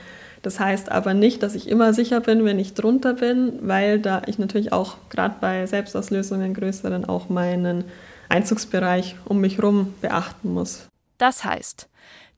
Das 0.42 0.60
heißt 0.60 0.92
aber 0.92 1.14
nicht, 1.14 1.42
dass 1.42 1.56
ich 1.56 1.68
immer 1.68 1.94
sicher 1.94 2.22
bin, 2.22 2.46
wenn 2.46 2.60
ich 2.60 2.74
drunter 2.74 3.14
bin, 3.14 3.60
weil 3.62 4.00
da 4.00 4.22
ich 4.28 4.38
natürlich 4.38 4.72
auch 4.72 4.98
gerade 5.10 5.36
bei 5.42 5.66
Selbstauslösungen 5.66 6.54
größeren 6.54 7.06
auch 7.06 7.30
meinen 7.30 7.86
Einzugsbereich 8.30 9.16
um 9.26 9.42
mich 9.42 9.58
herum 9.58 9.94
beachten 10.02 10.54
muss. 10.54 10.88
Das 11.18 11.44
heißt, 11.44 11.90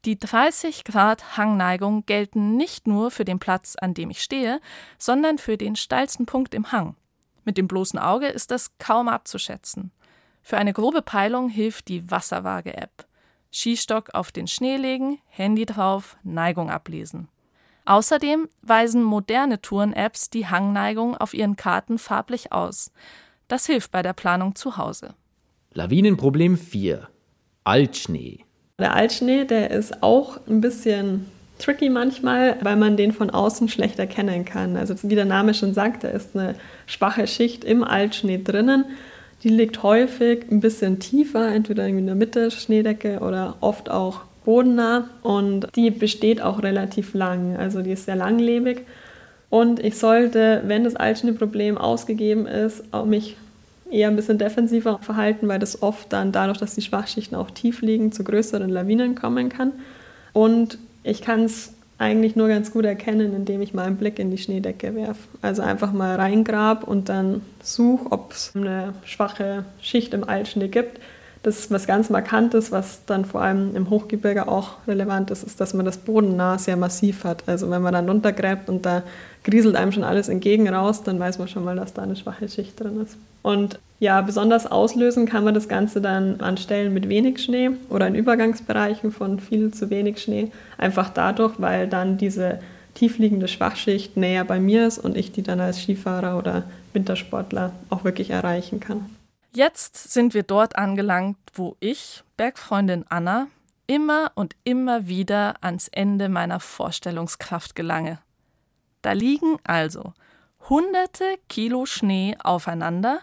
die 0.06 0.17
30 0.17 0.84
Grad 0.84 1.38
Hangneigung 1.38 2.06
gelten 2.06 2.56
nicht 2.56 2.88
nur 2.88 3.12
für 3.12 3.26
den 3.26 3.39
Platz, 3.39 3.76
an 3.76 3.93
dem 3.93 4.10
ich 4.10 4.22
stehe, 4.22 4.62
sondern 4.98 5.38
für 5.38 5.58
den 5.58 5.76
steilsten 5.76 6.26
Punkt 6.26 6.54
im 6.54 6.72
Hang. 6.72 6.96
Mit 7.43 7.58
dem 7.58 7.67
bloßen 7.67 8.00
Auge 8.00 8.28
ist 8.28 8.52
das 8.52 8.78
kaum 8.78 9.08
abzuschätzen. 9.08 9.91
Für 10.43 10.58
eine 10.58 10.74
grobe 10.74 11.02
Peilung 11.02 11.50
hilft 11.50 11.88
die 11.88 12.10
Wasserwaage-App. 12.10 13.07
Skistock 13.51 14.13
auf 14.13 14.31
den 14.31 14.47
Schnee 14.47 14.77
legen, 14.77 15.19
Handy 15.27 15.65
drauf, 15.65 16.17
Neigung 16.23 16.69
ablesen. 16.69 17.27
Außerdem 17.86 18.49
weisen 18.62 19.01
moderne 19.01 19.62
Touren-Apps 19.62 20.29
die 20.29 20.47
Hangneigung 20.47 21.15
auf 21.15 21.33
ihren 21.33 21.55
Karten 21.55 21.97
farblich 21.97 22.51
aus. 22.51 22.91
Das 23.47 23.65
hilft 23.65 23.91
bei 23.91 24.01
der 24.01 24.13
Planung 24.13 24.55
zu 24.55 24.75
Hause. 24.75 25.13
Lawinenproblem 25.73 26.57
4. 26.57 27.07
Altschnee. 27.63 28.39
Der 28.79 28.93
Altschnee, 28.93 29.45
der 29.45 29.71
ist 29.71 30.03
auch 30.03 30.39
ein 30.47 30.60
bisschen 30.60 31.27
tricky 31.60 31.89
manchmal, 31.89 32.57
weil 32.62 32.75
man 32.75 32.97
den 32.97 33.12
von 33.12 33.29
außen 33.29 33.69
schlecht 33.69 33.99
erkennen 33.99 34.45
kann. 34.45 34.75
Also 34.75 34.95
wie 35.10 35.15
der 35.15 35.25
Name 35.25 35.53
schon 35.53 35.73
sagt, 35.73 36.03
da 36.03 36.10
ist 36.10 36.36
eine 36.36 36.55
schwache 36.86 37.25
Schicht 37.25 37.63
im 37.63 37.83
Altschnee 37.83 38.43
drinnen. 38.43 38.86
Die 39.43 39.50
liegt 39.50 39.84
häufig 39.84 40.45
ein 40.50 40.60
bisschen 40.60 41.00
tiefer, 41.00 41.54
entweder 41.54 41.88
in 41.88 42.06
der 42.06 42.15
Mitte 42.15 42.50
Schneedecke 42.52 43.19
oder 43.19 43.56
oft 43.62 43.89
auch 43.89 44.21
bodennah. 44.45 45.10
Und 45.21 45.67
die 45.76 45.91
besteht 45.91 46.41
auch 46.41 46.63
relativ 46.63 47.13
lang, 47.13 47.56
also 47.56 47.82
die 47.82 47.91
ist 47.91 48.06
sehr 48.06 48.15
langlebig. 48.15 48.86
Und 49.50 49.80
ich 49.80 49.97
sollte, 49.97 50.63
wenn 50.65 50.84
das 50.84 50.95
Altschneeproblem 50.95 51.78
ausgegeben 51.78 52.47
ist, 52.47 52.84
mich 53.06 53.38
eher 53.89 54.10
ein 54.10 54.17
bisschen 54.17 54.38
defensiver 54.38 55.00
verhalten, 55.02 55.47
weil 55.47 55.60
das 55.60 55.82
oft 55.82 56.12
dann 56.12 56.34
dadurch, 56.34 56.58
dass 56.58 56.76
die 56.76 56.82
Schwachschichten 56.82 57.38
auch 57.38 57.52
tief 57.52 57.82
liegen, 57.82 58.12
zu 58.12 58.26
größeren 58.26 58.69
Lawinen 58.69 59.15
kommen 59.15 59.47
kann. 59.47 59.71
Und 60.34 60.78
ich 61.04 61.21
kann 61.21 61.45
es 61.45 61.73
eigentlich 61.99 62.36
nur 62.36 62.47
ganz 62.47 62.71
gut 62.71 62.86
erkennen, 62.86 63.33
indem 63.36 63.62
ich 63.62 63.73
mal 63.73 63.86
einen 63.86 63.97
Blick 63.97 64.19
in 64.19 64.29
die 64.29 64.38
Schneedecke 64.38 64.95
werfe. 64.95 65.21
Also 65.41 65.63
einfach 65.63 65.91
mal 65.91 66.15
reingrab 66.15 66.83
und 66.88 67.10
dann 67.10 67.41
suche, 67.62 68.12
ob 68.12 68.31
es 68.31 68.51
eine 68.55 68.93
schwache 69.03 69.65
Schicht 69.81 70.13
im 70.13 70.27
Altschnee 70.27 70.67
gibt. 70.67 70.99
Das 71.43 71.60
ist 71.60 71.71
was 71.71 71.88
ganz 71.88 72.10
Markantes, 72.10 72.71
was 72.71 73.05
dann 73.05 73.23
vor 73.25 73.41
allem 73.41 73.75
im 73.75 73.89
Hochgebirge 73.89 74.47
auch 74.47 74.86
relevant 74.88 75.31
ist, 75.31 75.43
ist, 75.43 75.62
dass 75.62 75.73
man 75.73 75.86
das 75.86 75.97
bodennah 75.97 76.57
sehr 76.57 76.75
massiv 76.75 77.23
hat. 77.23 77.43
Also 77.47 77.69
wenn 77.69 77.81
man 77.81 77.93
dann 77.93 78.10
runtergräbt 78.10 78.69
und 78.69 78.86
da 78.86 79.03
grieselt 79.43 79.75
einem 79.75 79.91
schon 79.91 80.03
alles 80.03 80.29
entgegen 80.29 80.67
raus, 80.67 81.03
dann 81.03 81.19
weiß 81.19 81.39
man 81.39 81.47
schon 81.47 81.63
mal, 81.63 81.75
dass 81.75 81.93
da 81.93 82.01
eine 82.01 82.15
schwache 82.15 82.49
Schicht 82.49 82.79
drin 82.79 83.01
ist. 83.01 83.17
Und 83.43 83.79
ja, 83.99 84.21
besonders 84.21 84.67
auslösen 84.67 85.25
kann 85.25 85.43
man 85.43 85.53
das 85.53 85.67
Ganze 85.67 86.01
dann 86.01 86.39
an 86.41 86.57
Stellen 86.57 86.93
mit 86.93 87.10
wenig 87.10 87.41
Schnee 87.41 87.71
oder 87.89 88.07
in 88.07 88.15
Übergangsbereichen 88.15 89.12
von 89.12 89.39
viel 89.39 89.73
zu 89.73 89.89
wenig 89.89 90.21
Schnee. 90.21 90.51
Einfach 90.77 91.10
dadurch, 91.10 91.55
weil 91.57 91.88
dann 91.88 92.17
diese 92.17 92.60
tiefliegende 92.93 93.47
Schwachschicht 93.47 94.17
näher 94.17 94.43
bei 94.43 94.60
mir 94.60 94.88
ist 94.88 94.99
und 94.99 95.17
ich 95.17 95.31
die 95.31 95.43
dann 95.43 95.60
als 95.60 95.81
Skifahrer 95.81 96.38
oder 96.38 96.63
Wintersportler 96.93 97.73
auch 97.89 98.03
wirklich 98.03 98.29
erreichen 98.29 98.79
kann. 98.79 99.10
Jetzt 99.53 100.12
sind 100.12 100.33
wir 100.33 100.43
dort 100.43 100.77
angelangt, 100.77 101.38
wo 101.53 101.75
ich, 101.79 102.23
Bergfreundin 102.38 103.05
Anna, 103.10 103.47
immer 103.88 104.31
und 104.36 104.55
immer 104.63 105.07
wieder 105.07 105.55
ans 105.62 105.88
Ende 105.88 106.29
meiner 106.29 106.60
Vorstellungskraft 106.60 107.75
gelange. 107.75 108.19
Da 109.01 109.13
liegen 109.13 109.57
also 109.63 110.13
hunderte 110.69 111.23
Kilo 111.49 111.86
Schnee 111.86 112.36
aufeinander 112.43 113.21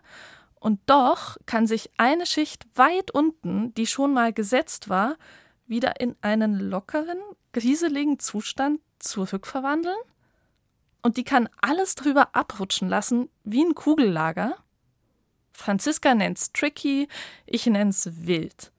und 0.64 0.80
doch 0.86 1.36
kann 1.44 1.66
sich 1.66 1.90
eine 1.98 2.24
Schicht 2.24 2.66
weit 2.74 3.10
unten, 3.10 3.74
die 3.74 3.86
schon 3.86 4.14
mal 4.14 4.32
gesetzt 4.32 4.88
war, 4.88 5.18
wieder 5.66 6.00
in 6.00 6.16
einen 6.22 6.58
lockeren, 6.58 7.18
grieseligen 7.52 8.18
Zustand 8.18 8.80
zurückverwandeln? 8.98 9.98
Und 11.02 11.18
die 11.18 11.24
kann 11.24 11.50
alles 11.60 11.96
drüber 11.96 12.34
abrutschen 12.34 12.88
lassen 12.88 13.28
wie 13.44 13.62
ein 13.62 13.74
Kugellager? 13.74 14.56
Franziska 15.52 16.14
nennt's 16.14 16.50
tricky, 16.54 17.08
ich 17.44 17.66
nenn's 17.66 18.08
wild. 18.26 18.72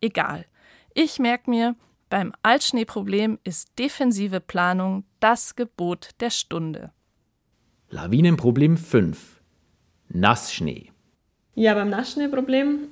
Egal. 0.00 0.46
Ich 0.94 1.18
merke 1.18 1.50
mir, 1.50 1.74
beim 2.08 2.32
Altschneeproblem 2.44 3.40
ist 3.42 3.80
defensive 3.80 4.38
Planung 4.38 5.02
das 5.18 5.56
Gebot 5.56 6.10
der 6.20 6.30
Stunde. 6.30 6.92
Lawinenproblem 7.88 8.76
5. 8.76 9.42
Nassschnee. 10.08 10.91
Ja, 11.54 11.74
beim 11.74 11.90
Nassschneeproblem, 11.90 12.88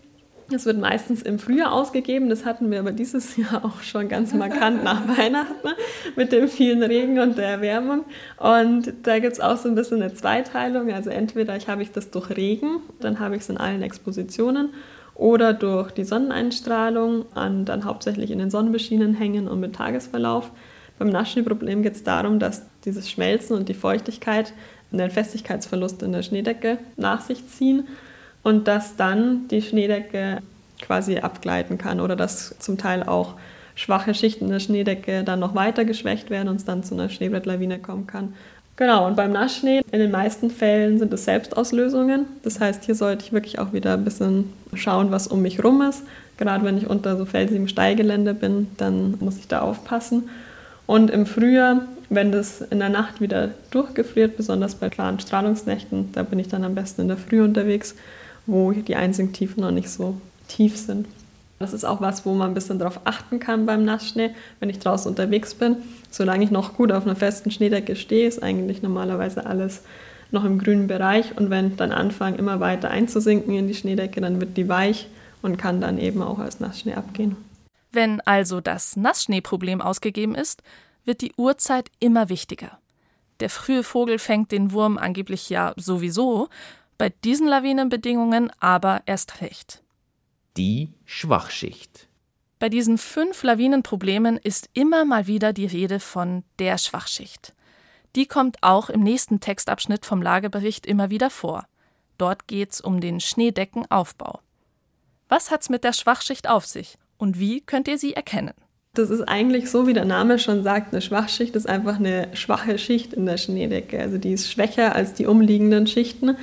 das 0.50 0.66
wird 0.66 0.78
meistens 0.78 1.22
im 1.22 1.38
Frühjahr 1.38 1.72
ausgegeben. 1.72 2.28
Das 2.28 2.44
hatten 2.44 2.70
wir 2.70 2.80
aber 2.80 2.92
dieses 2.92 3.36
Jahr 3.38 3.64
auch 3.64 3.80
schon 3.82 4.08
ganz 4.08 4.34
markant 4.34 4.84
nach 4.84 5.08
Weihnachten 5.08 5.68
mit 6.14 6.30
dem 6.30 6.46
vielen 6.46 6.82
Regen 6.82 7.18
und 7.20 7.38
der 7.38 7.48
Erwärmung. 7.48 8.04
Und 8.36 8.92
da 9.04 9.18
gibt 9.18 9.32
es 9.32 9.40
auch 9.40 9.56
so 9.56 9.68
ein 9.68 9.74
bisschen 9.74 10.02
eine 10.02 10.12
Zweiteilung. 10.12 10.92
Also 10.92 11.08
entweder 11.08 11.56
ich 11.56 11.68
habe 11.68 11.82
ich 11.82 11.90
das 11.92 12.10
durch 12.10 12.30
Regen, 12.30 12.80
dann 13.00 13.18
habe 13.18 13.36
ich 13.36 13.42
es 13.42 13.48
in 13.48 13.56
allen 13.56 13.82
Expositionen 13.82 14.70
oder 15.14 15.54
durch 15.54 15.90
die 15.92 16.04
Sonneneinstrahlung 16.04 17.24
an 17.34 17.64
dann 17.64 17.86
hauptsächlich 17.86 18.30
in 18.30 18.38
den 18.38 18.50
Sonnenbeschienen 18.50 19.14
hängen 19.14 19.48
und 19.48 19.60
mit 19.60 19.74
Tagesverlauf. 19.74 20.50
Beim 20.98 21.08
Naschschneeproblem 21.08 21.82
geht 21.82 21.94
es 21.94 22.04
darum, 22.04 22.38
dass 22.38 22.66
dieses 22.84 23.08
Schmelzen 23.08 23.56
und 23.56 23.70
die 23.70 23.74
Feuchtigkeit 23.74 24.52
einen 24.92 25.10
Festigkeitsverlust 25.10 26.02
in 26.02 26.12
der 26.12 26.22
Schneedecke 26.22 26.78
nach 26.96 27.22
sich 27.22 27.46
ziehen 27.48 27.88
und 28.42 28.68
dass 28.68 28.96
dann 28.96 29.48
die 29.48 29.62
Schneedecke 29.62 30.38
quasi 30.80 31.18
abgleiten 31.18 31.78
kann 31.78 32.00
oder 32.00 32.16
dass 32.16 32.58
zum 32.58 32.78
Teil 32.78 33.02
auch 33.02 33.34
schwache 33.74 34.14
Schichten 34.14 34.48
der 34.48 34.60
Schneedecke 34.60 35.24
dann 35.24 35.40
noch 35.40 35.54
weiter 35.54 35.84
geschwächt 35.84 36.30
werden 36.30 36.48
und 36.48 36.56
es 36.56 36.64
dann 36.64 36.82
zu 36.82 36.94
einer 36.94 37.08
Schneebrettlawine 37.08 37.78
kommen 37.78 38.06
kann. 38.06 38.34
Genau, 38.76 39.06
und 39.06 39.14
beim 39.14 39.32
Nassschnee, 39.32 39.82
in 39.92 39.98
den 39.98 40.10
meisten 40.10 40.50
Fällen 40.50 40.98
sind 40.98 41.12
es 41.12 41.26
Selbstauslösungen. 41.26 42.24
Das 42.42 42.60
heißt, 42.60 42.84
hier 42.84 42.94
sollte 42.94 43.26
ich 43.26 43.32
wirklich 43.32 43.58
auch 43.58 43.74
wieder 43.74 43.94
ein 43.94 44.04
bisschen 44.04 44.52
schauen, 44.72 45.10
was 45.10 45.26
um 45.26 45.42
mich 45.42 45.62
rum 45.62 45.82
ist. 45.82 46.02
Gerade 46.38 46.64
wenn 46.64 46.78
ich 46.78 46.88
unter 46.88 47.18
so 47.18 47.26
felsigem 47.26 47.68
Steigelände 47.68 48.32
bin, 48.32 48.68
dann 48.78 49.18
muss 49.20 49.36
ich 49.36 49.48
da 49.48 49.60
aufpassen. 49.60 50.30
Und 50.86 51.10
im 51.10 51.26
Frühjahr 51.26 51.82
wenn 52.10 52.32
das 52.32 52.60
in 52.60 52.80
der 52.80 52.88
Nacht 52.88 53.20
wieder 53.20 53.50
durchgefriert, 53.70 54.36
besonders 54.36 54.74
bei 54.74 54.90
klaren 54.90 55.20
Strahlungsnächten, 55.20 56.10
da 56.12 56.24
bin 56.24 56.40
ich 56.40 56.48
dann 56.48 56.64
am 56.64 56.74
besten 56.74 57.02
in 57.02 57.08
der 57.08 57.16
Früh 57.16 57.40
unterwegs, 57.40 57.94
wo 58.50 58.72
die 58.72 58.96
Einsinktiefen 58.96 59.62
noch 59.62 59.70
nicht 59.70 59.88
so 59.88 60.16
tief 60.48 60.76
sind. 60.76 61.06
Das 61.58 61.74
ist 61.74 61.84
auch 61.84 62.00
was, 62.00 62.24
wo 62.24 62.32
man 62.32 62.50
ein 62.50 62.54
bisschen 62.54 62.78
darauf 62.78 63.00
achten 63.04 63.38
kann 63.38 63.66
beim 63.66 63.84
Nassschnee, 63.84 64.30
wenn 64.60 64.70
ich 64.70 64.78
draußen 64.78 65.10
unterwegs 65.10 65.54
bin. 65.54 65.76
Solange 66.10 66.42
ich 66.42 66.50
noch 66.50 66.74
gut 66.74 66.90
auf 66.90 67.04
einer 67.04 67.16
festen 67.16 67.50
Schneedecke 67.50 67.96
stehe, 67.96 68.26
ist 68.26 68.42
eigentlich 68.42 68.82
normalerweise 68.82 69.44
alles 69.44 69.82
noch 70.30 70.44
im 70.44 70.58
grünen 70.58 70.86
Bereich. 70.86 71.36
Und 71.36 71.50
wenn 71.50 71.76
dann 71.76 71.92
anfangen, 71.92 72.38
immer 72.38 72.60
weiter 72.60 72.90
einzusinken 72.90 73.54
in 73.54 73.68
die 73.68 73.74
Schneedecke, 73.74 74.22
dann 74.22 74.40
wird 74.40 74.56
die 74.56 74.68
weich 74.68 75.08
und 75.42 75.58
kann 75.58 75.82
dann 75.82 75.98
eben 75.98 76.22
auch 76.22 76.38
als 76.38 76.60
Nassschnee 76.60 76.94
abgehen. 76.94 77.36
Wenn 77.92 78.20
also 78.22 78.60
das 78.60 78.96
Nassschneeproblem 78.96 79.82
ausgegeben 79.82 80.34
ist, 80.34 80.62
wird 81.04 81.20
die 81.20 81.32
Uhrzeit 81.36 81.90
immer 81.98 82.28
wichtiger. 82.30 82.78
Der 83.40 83.50
frühe 83.50 83.82
Vogel 83.82 84.18
fängt 84.18 84.52
den 84.52 84.72
Wurm 84.72 84.98
angeblich 84.98 85.48
ja 85.50 85.72
sowieso, 85.76 86.48
bei 87.00 87.08
diesen 87.08 87.48
Lawinenbedingungen 87.48 88.52
aber 88.60 89.00
erst 89.06 89.40
recht. 89.40 89.82
Die 90.58 90.92
Schwachschicht. 91.06 92.08
Bei 92.58 92.68
diesen 92.68 92.98
fünf 92.98 93.42
Lawinenproblemen 93.42 94.36
ist 94.36 94.68
immer 94.74 95.06
mal 95.06 95.26
wieder 95.26 95.54
die 95.54 95.64
Rede 95.64 95.98
von 95.98 96.44
der 96.58 96.76
Schwachschicht. 96.76 97.54
Die 98.16 98.26
kommt 98.26 98.58
auch 98.60 98.90
im 98.90 99.00
nächsten 99.02 99.40
Textabschnitt 99.40 100.04
vom 100.04 100.20
Lagebericht 100.20 100.84
immer 100.84 101.08
wieder 101.08 101.30
vor. 101.30 101.64
Dort 102.18 102.46
geht's 102.46 102.82
um 102.82 103.00
den 103.00 103.20
Schneedeckenaufbau. 103.20 104.40
Was 105.30 105.50
hat's 105.50 105.70
mit 105.70 105.84
der 105.84 105.94
Schwachschicht 105.94 106.50
auf 106.50 106.66
sich 106.66 106.98
und 107.16 107.40
wie 107.40 107.62
könnt 107.62 107.88
ihr 107.88 107.96
sie 107.96 108.12
erkennen? 108.12 108.52
Das 108.92 109.08
ist 109.08 109.22
eigentlich 109.22 109.70
so, 109.70 109.86
wie 109.86 109.94
der 109.94 110.04
Name 110.04 110.38
schon 110.38 110.62
sagt, 110.62 110.92
eine 110.92 111.00
Schwachschicht 111.00 111.56
ist 111.56 111.66
einfach 111.66 111.96
eine 111.96 112.28
schwache 112.36 112.76
Schicht 112.76 113.14
in 113.14 113.24
der 113.24 113.38
Schneedecke. 113.38 113.98
Also 114.00 114.18
die 114.18 114.34
ist 114.34 114.52
schwächer 114.52 114.94
als 114.94 115.14
die 115.14 115.24
umliegenden 115.24 115.86
Schichten 115.86 116.36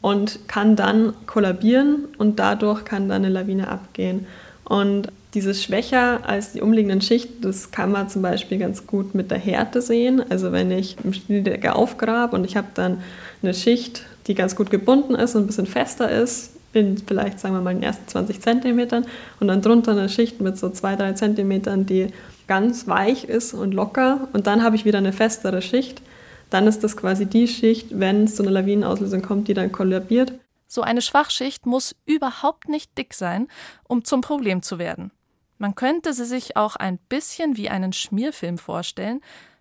und 0.00 0.48
kann 0.48 0.76
dann 0.76 1.14
kollabieren 1.26 2.04
und 2.18 2.38
dadurch 2.38 2.84
kann 2.84 3.08
dann 3.08 3.24
eine 3.24 3.32
Lawine 3.32 3.68
abgehen. 3.68 4.26
Und 4.64 5.08
dieses 5.34 5.62
schwächer 5.62 6.26
als 6.26 6.52
die 6.52 6.60
umliegenden 6.60 7.00
Schichten, 7.00 7.42
das 7.42 7.70
kann 7.70 7.92
man 7.92 8.08
zum 8.08 8.22
Beispiel 8.22 8.58
ganz 8.58 8.86
gut 8.86 9.14
mit 9.14 9.30
der 9.30 9.38
Härte 9.38 9.82
sehen. 9.82 10.22
Also 10.30 10.52
wenn 10.52 10.70
ich 10.70 10.96
im 11.04 11.12
Schneedecke 11.12 11.74
aufgrabe 11.74 12.36
und 12.36 12.44
ich 12.44 12.56
habe 12.56 12.68
dann 12.74 12.98
eine 13.42 13.54
Schicht, 13.54 14.02
die 14.26 14.34
ganz 14.34 14.56
gut 14.56 14.70
gebunden 14.70 15.14
ist 15.14 15.34
und 15.34 15.44
ein 15.44 15.46
bisschen 15.46 15.66
fester 15.66 16.10
ist, 16.10 16.52
in 16.72 16.98
vielleicht, 16.98 17.40
sagen 17.40 17.54
wir 17.54 17.62
mal, 17.62 17.74
den 17.74 17.82
ersten 17.82 18.06
20 18.08 18.40
Zentimetern 18.40 19.06
und 19.40 19.48
dann 19.48 19.62
drunter 19.62 19.92
eine 19.92 20.08
Schicht 20.08 20.40
mit 20.40 20.58
so 20.58 20.68
2, 20.68 20.96
3 20.96 21.12
Zentimetern, 21.14 21.86
die 21.86 22.08
ganz 22.46 22.86
weich 22.86 23.24
ist 23.24 23.54
und 23.54 23.72
locker 23.72 24.28
und 24.32 24.46
dann 24.46 24.62
habe 24.62 24.76
ich 24.76 24.84
wieder 24.84 24.98
eine 24.98 25.12
festere 25.12 25.62
Schicht. 25.62 26.02
Dann 26.50 26.66
ist 26.66 26.82
das 26.82 26.96
quasi 26.96 27.26
die 27.26 27.48
Schicht, 27.48 27.98
wenn 27.98 28.24
es 28.24 28.36
zu 28.36 28.42
einer 28.42 28.52
Lawinenauslösung 28.52 29.22
kommt, 29.22 29.48
die 29.48 29.54
dann 29.54 29.72
kollabiert. 29.72 30.32
So 30.66 30.82
eine 30.82 31.02
Schwachschicht 31.02 31.66
muss 31.66 31.96
überhaupt 32.04 32.68
nicht 32.68 32.96
dick 32.96 33.14
sein, 33.14 33.48
um 33.84 34.04
zum 34.04 34.20
Problem 34.20 34.62
zu 34.62 34.78
werden. 34.78 35.10
Man 35.58 35.74
könnte 35.74 36.12
sie 36.12 36.24
sich 36.24 36.56
auch 36.56 36.76
ein 36.76 36.98
bisschen 37.08 37.56
wie 37.56 37.68
einen 37.68 37.92
Schmierfilm 37.92 38.58
vorstellen, 38.58 39.20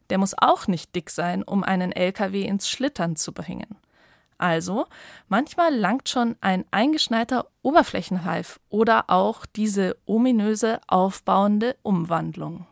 der 0.09 0.17
muss 0.17 0.35
auch 0.37 0.67
nicht 0.67 0.95
dick 0.95 1.09
sein, 1.09 1.43
um 1.43 1.63
einen 1.63 1.91
LKW 1.91 2.43
ins 2.43 2.69
Schlittern 2.69 3.15
zu 3.15 3.33
bringen. 3.33 3.77
Also, 4.37 4.85
manchmal 5.27 5.73
langt 5.73 6.09
schon 6.09 6.35
ein 6.41 6.65
eingeschneiter 6.69 7.47
Oberflächenreif 7.63 8.59
oder 8.69 9.05
auch 9.07 9.45
diese 9.47 9.97
ominöse 10.05 10.79
aufbauende 10.87 11.75
Umwandlung. 11.81 12.67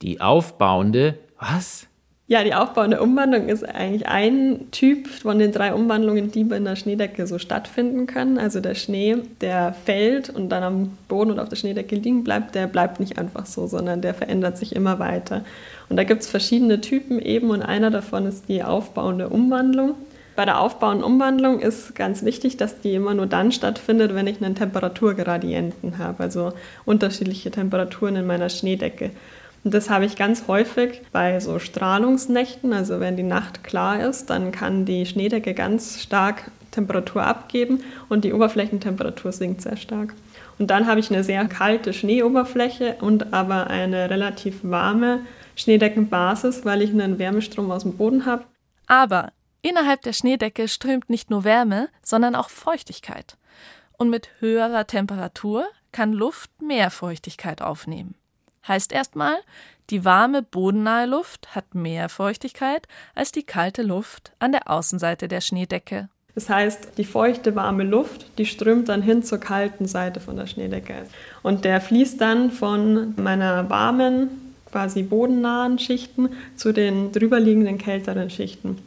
Die 0.00 0.20
aufbauende, 0.20 1.18
was? 1.38 1.88
Ja, 2.30 2.44
die 2.44 2.52
aufbauende 2.52 3.00
Umwandlung 3.00 3.48
ist 3.48 3.64
eigentlich 3.66 4.06
ein 4.06 4.70
Typ 4.70 5.08
von 5.08 5.38
den 5.38 5.50
drei 5.50 5.72
Umwandlungen, 5.72 6.30
die 6.30 6.44
bei 6.44 6.56
einer 6.56 6.76
Schneedecke 6.76 7.26
so 7.26 7.38
stattfinden 7.38 8.06
können. 8.06 8.36
Also 8.36 8.60
der 8.60 8.74
Schnee, 8.74 9.16
der 9.40 9.72
fällt 9.72 10.28
und 10.28 10.50
dann 10.50 10.62
am 10.62 10.98
Boden 11.08 11.30
und 11.30 11.40
auf 11.40 11.48
der 11.48 11.56
Schneedecke 11.56 11.96
liegen 11.96 12.24
bleibt, 12.24 12.54
der 12.54 12.66
bleibt 12.66 13.00
nicht 13.00 13.16
einfach 13.16 13.46
so, 13.46 13.66
sondern 13.66 14.02
der 14.02 14.12
verändert 14.12 14.58
sich 14.58 14.76
immer 14.76 14.98
weiter. 14.98 15.42
Und 15.88 15.96
da 15.96 16.04
gibt 16.04 16.20
es 16.20 16.28
verschiedene 16.28 16.82
Typen 16.82 17.18
eben 17.18 17.48
und 17.48 17.62
einer 17.62 17.90
davon 17.90 18.26
ist 18.26 18.46
die 18.46 18.62
aufbauende 18.62 19.30
Umwandlung. 19.30 19.94
Bei 20.36 20.44
der 20.44 20.60
aufbauenden 20.60 21.04
Umwandlung 21.04 21.60
ist 21.60 21.94
ganz 21.94 22.26
wichtig, 22.26 22.58
dass 22.58 22.78
die 22.82 22.92
immer 22.92 23.14
nur 23.14 23.26
dann 23.26 23.52
stattfindet, 23.52 24.14
wenn 24.14 24.26
ich 24.26 24.42
einen 24.42 24.54
Temperaturgradienten 24.54 25.96
habe, 25.96 26.24
also 26.24 26.52
unterschiedliche 26.84 27.50
Temperaturen 27.50 28.16
in 28.16 28.26
meiner 28.26 28.50
Schneedecke. 28.50 29.12
Und 29.64 29.74
das 29.74 29.90
habe 29.90 30.04
ich 30.04 30.16
ganz 30.16 30.46
häufig 30.46 31.02
bei 31.12 31.40
so 31.40 31.58
Strahlungsnächten, 31.58 32.72
also 32.72 33.00
wenn 33.00 33.16
die 33.16 33.22
Nacht 33.22 33.64
klar 33.64 34.00
ist, 34.00 34.30
dann 34.30 34.52
kann 34.52 34.84
die 34.84 35.04
Schneedecke 35.04 35.54
ganz 35.54 36.00
stark 36.00 36.50
Temperatur 36.70 37.24
abgeben 37.24 37.82
und 38.08 38.24
die 38.24 38.32
Oberflächentemperatur 38.32 39.32
sinkt 39.32 39.62
sehr 39.62 39.76
stark. 39.76 40.14
Und 40.58 40.70
dann 40.70 40.86
habe 40.86 41.00
ich 41.00 41.10
eine 41.10 41.24
sehr 41.24 41.46
kalte 41.46 41.92
Schneeoberfläche 41.92 42.96
und 43.00 43.32
aber 43.32 43.68
eine 43.68 44.10
relativ 44.10 44.60
warme 44.62 45.20
Schneedeckenbasis, 45.56 46.64
weil 46.64 46.82
ich 46.82 46.90
einen 46.90 47.18
Wärmestrom 47.18 47.70
aus 47.70 47.82
dem 47.82 47.96
Boden 47.96 48.26
habe. 48.26 48.44
Aber 48.86 49.32
innerhalb 49.62 50.02
der 50.02 50.12
Schneedecke 50.12 50.68
strömt 50.68 51.10
nicht 51.10 51.30
nur 51.30 51.44
Wärme, 51.44 51.88
sondern 52.02 52.34
auch 52.34 52.50
Feuchtigkeit. 52.50 53.36
Und 53.96 54.10
mit 54.10 54.30
höherer 54.40 54.86
Temperatur 54.86 55.66
kann 55.92 56.12
Luft 56.12 56.62
mehr 56.62 56.90
Feuchtigkeit 56.90 57.62
aufnehmen. 57.62 58.14
Heißt 58.66 58.92
erstmal, 58.92 59.36
die 59.90 60.04
warme 60.04 60.42
bodennahe 60.42 61.06
Luft 61.06 61.54
hat 61.54 61.74
mehr 61.74 62.08
Feuchtigkeit 62.08 62.86
als 63.14 63.32
die 63.32 63.42
kalte 63.42 63.82
Luft 63.82 64.32
an 64.38 64.52
der 64.52 64.70
Außenseite 64.70 65.28
der 65.28 65.40
Schneedecke. 65.40 66.08
Das 66.34 66.48
heißt, 66.48 66.98
die 66.98 67.04
feuchte, 67.04 67.56
warme 67.56 67.82
Luft, 67.84 68.38
die 68.38 68.46
strömt 68.46 68.88
dann 68.88 69.02
hin 69.02 69.22
zur 69.22 69.38
kalten 69.38 69.86
Seite 69.86 70.20
von 70.20 70.36
der 70.36 70.46
Schneedecke. 70.46 71.06
Und 71.42 71.64
der 71.64 71.80
fließt 71.80 72.20
dann 72.20 72.52
von 72.52 73.14
meiner 73.16 73.68
warmen, 73.70 74.54
quasi 74.70 75.02
bodennahen 75.02 75.78
Schichten 75.78 76.28
zu 76.54 76.72
den 76.72 77.10
drüberliegenden 77.12 77.78
kälteren 77.78 78.30
Schichten. 78.30 78.78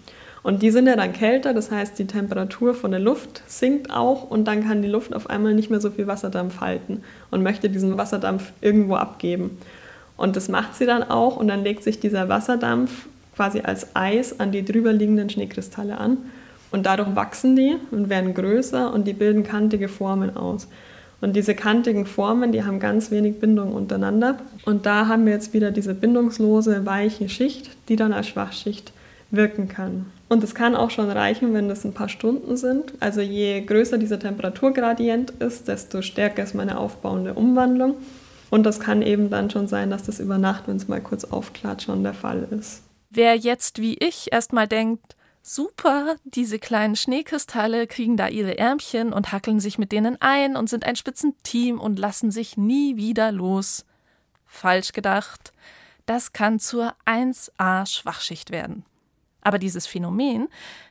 Und 0.44 0.64
die 0.64 0.72
sind 0.72 0.88
ja 0.88 0.96
dann 0.96 1.14
kälter, 1.14 1.54
das 1.54 1.70
heißt, 1.70 2.00
die 2.00 2.08
Temperatur 2.08 2.74
von 2.74 2.92
der 2.92 3.00
Luft 3.00 3.44
sinkt 3.46 3.92
auch 3.92 4.30
und 4.30 4.46
dann 4.46 4.64
kann 4.64 4.82
die 4.82 4.88
Luft 4.88 5.14
auf 5.14 5.30
einmal 5.30 5.54
nicht 5.54 5.70
mehr 5.70 5.82
so 5.82 5.92
viel 5.92 6.08
Wasserdampf 6.08 6.62
halten 6.62 7.04
und 7.30 7.44
möchte 7.44 7.70
diesen 7.70 7.98
Wasserdampf 7.98 8.52
irgendwo 8.60 8.96
abgeben. 8.96 9.60
Und 10.18 10.36
das 10.36 10.50
macht 10.50 10.76
sie 10.76 10.86
dann 10.86 11.04
auch 11.04 11.38
und 11.38 11.48
dann 11.48 11.64
legt 11.64 11.84
sich 11.84 12.00
dieser 12.00 12.28
Wasserdampf 12.28 13.08
quasi 13.36 13.62
als 13.62 13.96
Eis 13.96 14.40
an 14.40 14.52
die 14.52 14.66
drüberliegenden 14.66 15.30
Schneekristalle 15.30 15.98
an. 15.98 16.18
Und 16.72 16.86
dadurch 16.86 17.16
wachsen 17.16 17.56
die 17.56 17.76
und 17.92 18.10
werden 18.10 18.34
größer 18.34 18.94
und 18.94 19.06
die 19.06 19.14
bilden 19.14 19.44
kantige 19.44 19.90
Formen 19.90 20.36
aus. 20.36 20.68
Und 21.20 21.36
diese 21.36 21.54
kantigen 21.54 22.06
Formen, 22.06 22.52
die 22.52 22.64
haben 22.64 22.80
ganz 22.80 23.12
wenig 23.12 23.40
Bindung 23.40 23.74
untereinander. 23.74 24.38
Und 24.66 24.86
da 24.86 25.08
haben 25.08 25.26
wir 25.26 25.34
jetzt 25.34 25.54
wieder 25.54 25.70
diese 25.70 25.94
bindungslose, 25.94 26.86
weiche 26.86 27.30
Schicht, 27.30 27.70
die 27.90 27.96
dann 27.96 28.12
als 28.12 28.28
Schwachschicht 28.28 28.92
wirken 29.30 29.68
kann. 29.68 30.08
Und 30.32 30.46
es 30.46 30.56
kann 30.56 30.78
auch 30.78 30.92
schon 30.92 31.12
reichen, 31.12 31.54
wenn 31.54 31.68
das 31.68 31.84
ein 31.84 31.94
paar 31.94 32.08
Stunden 32.08 32.56
sind. 32.56 32.94
Also 33.02 33.20
je 33.20 33.66
größer 33.66 33.98
dieser 33.98 34.18
Temperaturgradient 34.18 35.32
ist, 35.32 35.68
desto 35.68 36.02
stärker 36.02 36.42
ist 36.42 36.56
meine 36.56 36.78
aufbauende 36.78 37.34
Umwandlung. 37.34 37.96
Und 38.50 38.64
das 38.64 38.80
kann 38.80 39.02
eben 39.02 39.30
dann 39.30 39.50
schon 39.50 39.68
sein, 39.68 39.90
dass 39.90 40.04
das 40.04 40.22
über 40.22 40.38
Nacht, 40.38 40.70
wenn 40.70 40.78
es 40.78 40.88
mal 40.88 41.02
kurz 41.02 41.26
aufklart, 41.26 41.82
schon 41.82 42.04
der 42.04 42.14
Fall 42.14 42.48
ist. 42.58 42.82
Wer 43.10 43.36
jetzt 43.36 43.82
wie 43.82 43.98
ich 43.98 44.32
erstmal 44.32 44.70
denkt, 44.70 45.18
super, 45.42 46.16
diese 46.24 46.60
kleinen 46.60 46.96
Schneekristalle 46.96 47.86
kriegen 47.86 48.16
da 48.16 48.30
ihre 48.30 48.58
Ärmchen 48.58 49.12
und 49.12 49.34
hackeln 49.34 49.60
sich 49.60 49.78
mit 49.78 49.92
denen 49.92 50.16
ein 50.22 50.56
und 50.56 50.70
sind 50.70 50.86
ein 50.86 50.96
Spitzenteam 50.96 51.78
und 51.78 52.00
lassen 52.00 52.32
sich 52.32 52.56
nie 52.56 52.96
wieder 52.96 53.34
los. 53.34 53.84
Falsch 54.46 54.94
gedacht. 54.94 55.52
Das 56.06 56.32
kann 56.32 56.62
zur 56.62 56.94
1a 57.06 57.86
Schwachschicht 57.86 58.52
werden. 58.52 58.86
Aber 59.42 59.60
dieses 59.60 59.88
Phänomen, 59.88 60.48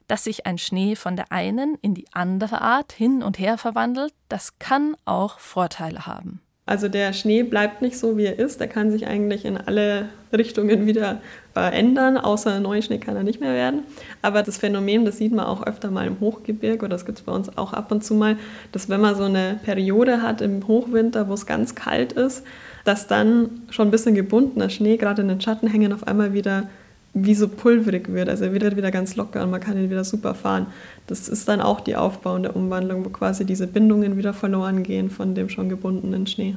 dass 0.09 0.25
sich 0.25 0.47
ein 0.47 0.59
Schnee 0.59 0.97
von 0.97 1.17
der 1.17 1.31
einen 1.31 1.77
in 1.83 1.95
die 1.95 2.07
andere 2.13 2.61
Art 2.61 2.93
hin 2.93 3.23
und 3.23 3.39
her 3.39 3.59
verwandelt, 3.59 4.13
das 4.29 4.59
kann 4.59 4.97
auch 5.05 5.39
Vorteile 5.39 6.07
haben. 6.07 6.41
Also 6.67 6.89
der 6.89 7.13
Schnee 7.13 7.43
bleibt 7.43 7.83
nicht 7.83 7.99
so, 7.99 8.17
wie 8.17 8.27
er 8.27 8.39
ist. 8.39 8.61
Der 8.61 8.69
kann 8.69 8.93
sich 8.93 9.09
eigentlich 9.09 9.45
in 9.45 9.57
alle 9.57 10.09
Richtungen 10.33 10.87
wieder 10.87 11.21
ändern, 11.55 12.17
außer 12.17 12.61
neuer 12.61 12.81
Schnee 12.81 12.99
kann 12.99 13.17
er 13.17 13.25
nicht 13.25 13.41
mehr 13.41 13.53
werden. 13.53 13.83
Aber 14.23 14.45
das 14.45 14.59
Phänomen, 14.59 15.05
das 15.05 15.19
sieht 15.19 15.33
man 15.33 15.47
auch 15.47 15.67
öfter 15.67 15.91
mal 15.91 16.07
im 16.07 16.21
Hochgebirge 16.21 16.85
oder 16.85 16.95
das 16.95 17.07
gibt 17.07 17.19
es 17.19 17.25
bei 17.25 17.33
uns 17.33 17.57
auch 17.59 17.73
ab 17.73 17.91
und 17.91 18.05
zu 18.05 18.15
mal, 18.15 18.37
dass 18.71 18.89
wenn 18.89 19.01
man 19.01 19.17
so 19.17 19.25
eine 19.25 19.59
Periode 19.65 20.23
hat 20.23 20.43
im 20.43 20.67
Hochwinter, 20.69 21.29
wo 21.29 21.35
es 21.35 21.45
ganz 21.45 21.75
kalt 21.75 22.13
ist, 22.13 22.45
dass 22.85 23.09
dann 23.09 23.63
schon 23.71 23.89
ein 23.89 23.91
bisschen 23.91 24.15
gebundener 24.15 24.71
Schnee 24.71 24.97
gerade 24.97 25.23
in 25.23 25.29
den 25.29 25.41
Schattenhängen 25.41 25.93
auf 25.93 26.07
einmal 26.07 26.33
wieder 26.33 26.69
wie 27.13 27.35
so 27.35 27.49
pulverig 27.49 28.09
wird. 28.09 28.29
Also 28.29 28.45
er 28.45 28.53
wird 28.53 28.77
wieder 28.77 28.91
ganz 28.91 29.17
locker 29.17 29.43
und 29.43 29.51
man 29.51 29.61
kann 29.61 29.77
ihn 29.77 29.91
wieder 29.91 30.05
super 30.05 30.35
fahren. 30.35 30.67
Das 31.07 31.29
ist 31.29 31.49
dann 31.49 31.61
auch 31.61 31.81
die 31.81 31.97
aufbauende 31.97 32.53
Umwandlung, 32.53 33.05
wo 33.05 33.11
quasi 33.11 33.45
diese 33.45 33.67
Bindungen 33.67 34.17
wieder 34.17 34.33
verloren 34.33 34.83
gehen 34.83 35.11
von 35.11 35.35
dem 35.35 35.49
schon 35.49 35.69
gebundenen 35.69 36.27
Schnee. 36.27 36.57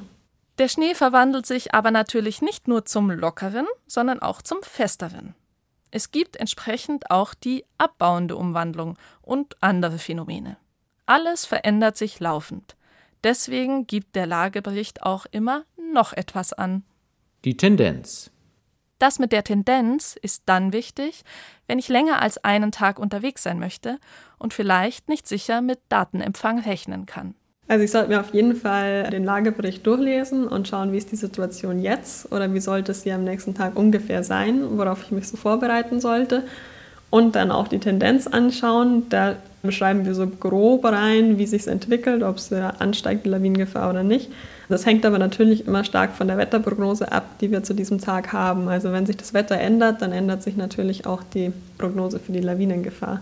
Der 0.59 0.67
Schnee 0.67 0.93
verwandelt 0.93 1.47
sich 1.47 1.73
aber 1.73 1.89
natürlich 1.89 2.41
nicht 2.41 2.67
nur 2.67 2.85
zum 2.85 3.09
lockeren, 3.09 3.65
sondern 3.87 4.19
auch 4.19 4.41
zum 4.41 4.59
festeren. 4.61 5.33
Es 5.89 6.11
gibt 6.11 6.37
entsprechend 6.37 7.09
auch 7.09 7.33
die 7.33 7.65
abbauende 7.77 8.35
Umwandlung 8.35 8.97
und 9.21 9.55
andere 9.61 9.97
Phänomene. 9.97 10.57
Alles 11.05 11.45
verändert 11.45 11.97
sich 11.97 12.19
laufend. 12.19 12.75
Deswegen 13.23 13.87
gibt 13.87 14.15
der 14.15 14.25
Lagebericht 14.25 15.03
auch 15.03 15.25
immer 15.31 15.63
noch 15.93 16.13
etwas 16.13 16.53
an. 16.53 16.83
Die 17.45 17.57
Tendenz. 17.57 18.31
Das 19.03 19.19
mit 19.19 19.33
der 19.33 19.43
Tendenz 19.43 20.15
ist 20.21 20.43
dann 20.45 20.71
wichtig, 20.71 21.25
wenn 21.67 21.77
ich 21.77 21.89
länger 21.89 22.21
als 22.21 22.41
einen 22.45 22.71
Tag 22.71 22.99
unterwegs 22.99 23.43
sein 23.43 23.59
möchte 23.59 23.97
und 24.39 24.53
vielleicht 24.53 25.09
nicht 25.09 25.27
sicher 25.27 25.59
mit 25.59 25.79
Datenempfang 25.89 26.59
rechnen 26.59 27.05
kann. 27.05 27.35
Also 27.67 27.83
ich 27.83 27.91
sollte 27.91 28.07
mir 28.07 28.21
auf 28.21 28.33
jeden 28.33 28.55
Fall 28.55 29.09
den 29.09 29.25
Lagebericht 29.25 29.85
durchlesen 29.85 30.47
und 30.47 30.69
schauen, 30.69 30.93
wie 30.93 30.97
ist 30.97 31.11
die 31.11 31.17
Situation 31.17 31.81
jetzt 31.81 32.31
oder 32.31 32.53
wie 32.53 32.61
sollte 32.61 32.93
sie 32.93 33.11
am 33.11 33.25
nächsten 33.25 33.53
Tag 33.53 33.75
ungefähr 33.75 34.23
sein, 34.23 34.77
worauf 34.77 35.03
ich 35.03 35.11
mich 35.11 35.27
so 35.27 35.35
vorbereiten 35.35 35.99
sollte. 35.99 36.43
Und 37.09 37.35
dann 37.35 37.51
auch 37.51 37.67
die 37.67 37.79
Tendenz 37.79 38.27
anschauen. 38.27 39.09
Da 39.09 39.35
beschreiben 39.63 40.05
wir 40.05 40.15
so 40.15 40.27
grob 40.27 40.85
rein, 40.85 41.37
wie 41.37 41.45
sich 41.45 41.63
es 41.63 41.67
entwickelt, 41.67 42.23
ob 42.23 42.37
es 42.37 42.53
ansteigt, 42.53 43.25
die 43.25 43.29
Lawinengefahr 43.29 43.89
oder 43.89 44.03
nicht. 44.03 44.31
Das 44.69 44.85
hängt 44.85 45.05
aber 45.05 45.19
natürlich 45.19 45.67
immer 45.67 45.83
stark 45.83 46.13
von 46.13 46.27
der 46.27 46.37
Wetterprognose 46.37 47.11
ab, 47.11 47.25
die 47.41 47.51
wir 47.51 47.63
zu 47.63 47.73
diesem 47.73 47.99
Tag 47.99 48.33
haben. 48.33 48.67
Also 48.67 48.91
wenn 48.91 49.05
sich 49.05 49.17
das 49.17 49.33
Wetter 49.33 49.57
ändert, 49.57 50.01
dann 50.01 50.11
ändert 50.11 50.43
sich 50.43 50.55
natürlich 50.55 51.05
auch 51.05 51.21
die 51.23 51.51
Prognose 51.77 52.19
für 52.19 52.31
die 52.31 52.39
Lawinengefahr. 52.39 53.21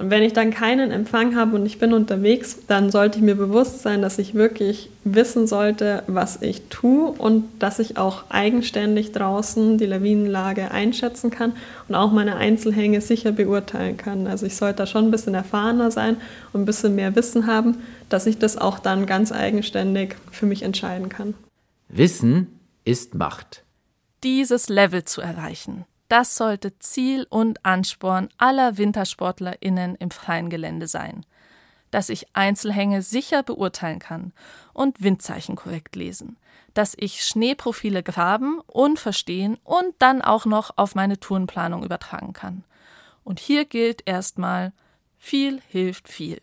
Und 0.00 0.08
wenn 0.08 0.22
ich 0.22 0.32
dann 0.32 0.50
keinen 0.50 0.92
Empfang 0.92 1.36
habe 1.36 1.54
und 1.56 1.66
ich 1.66 1.78
bin 1.78 1.92
unterwegs, 1.92 2.60
dann 2.66 2.90
sollte 2.90 3.18
ich 3.18 3.22
mir 3.22 3.34
bewusst 3.34 3.82
sein, 3.82 4.00
dass 4.00 4.18
ich 4.18 4.32
wirklich 4.32 4.88
wissen 5.04 5.46
sollte, 5.46 6.04
was 6.06 6.40
ich 6.40 6.62
tue 6.70 7.10
und 7.10 7.44
dass 7.58 7.78
ich 7.80 7.98
auch 7.98 8.24
eigenständig 8.30 9.12
draußen 9.12 9.76
die 9.76 9.84
Lawinenlage 9.84 10.70
einschätzen 10.70 11.30
kann 11.30 11.52
und 11.86 11.96
auch 11.96 12.12
meine 12.12 12.36
Einzelhänge 12.36 13.02
sicher 13.02 13.32
beurteilen 13.32 13.98
kann. 13.98 14.26
Also 14.26 14.46
ich 14.46 14.56
sollte 14.56 14.78
da 14.78 14.86
schon 14.86 15.04
ein 15.04 15.10
bisschen 15.10 15.34
erfahrener 15.34 15.90
sein 15.90 16.16
und 16.54 16.62
ein 16.62 16.66
bisschen 16.66 16.94
mehr 16.94 17.14
Wissen 17.14 17.46
haben, 17.46 17.76
dass 18.08 18.24
ich 18.24 18.38
das 18.38 18.56
auch 18.56 18.78
dann 18.78 19.04
ganz 19.04 19.32
eigenständig 19.32 20.16
für 20.30 20.46
mich 20.46 20.62
entscheiden 20.62 21.10
kann. 21.10 21.34
Wissen 21.90 22.58
ist 22.86 23.14
Macht. 23.14 23.64
Dieses 24.24 24.70
Level 24.70 25.04
zu 25.04 25.20
erreichen, 25.20 25.84
das 26.10 26.36
sollte 26.36 26.78
Ziel 26.78 27.26
und 27.30 27.64
Ansporn 27.64 28.28
aller 28.36 28.76
WintersportlerInnen 28.76 29.94
im 29.96 30.10
freien 30.10 30.50
Gelände 30.50 30.86
sein. 30.86 31.24
dass 31.90 32.08
ich 32.08 32.26
Einzelhänge 32.34 33.02
sicher 33.02 33.42
beurteilen 33.42 33.98
kann 33.98 34.32
und 34.72 35.02
Windzeichen 35.02 35.56
korrekt 35.56 35.96
lesen, 35.96 36.36
dass 36.74 36.94
ich 36.96 37.24
Schneeprofile 37.24 38.02
graben 38.02 38.60
und 38.66 38.98
verstehen 38.98 39.58
und 39.64 39.94
dann 39.98 40.22
auch 40.22 40.46
noch 40.46 40.72
auf 40.76 40.94
meine 40.94 41.18
Tourenplanung 41.18 41.84
übertragen 41.84 42.32
kann. 42.32 42.64
Und 43.24 43.40
hier 43.40 43.64
gilt 43.64 44.02
erstmal, 44.06 44.72
viel 45.18 45.60
hilft 45.68 46.08
viel. 46.08 46.40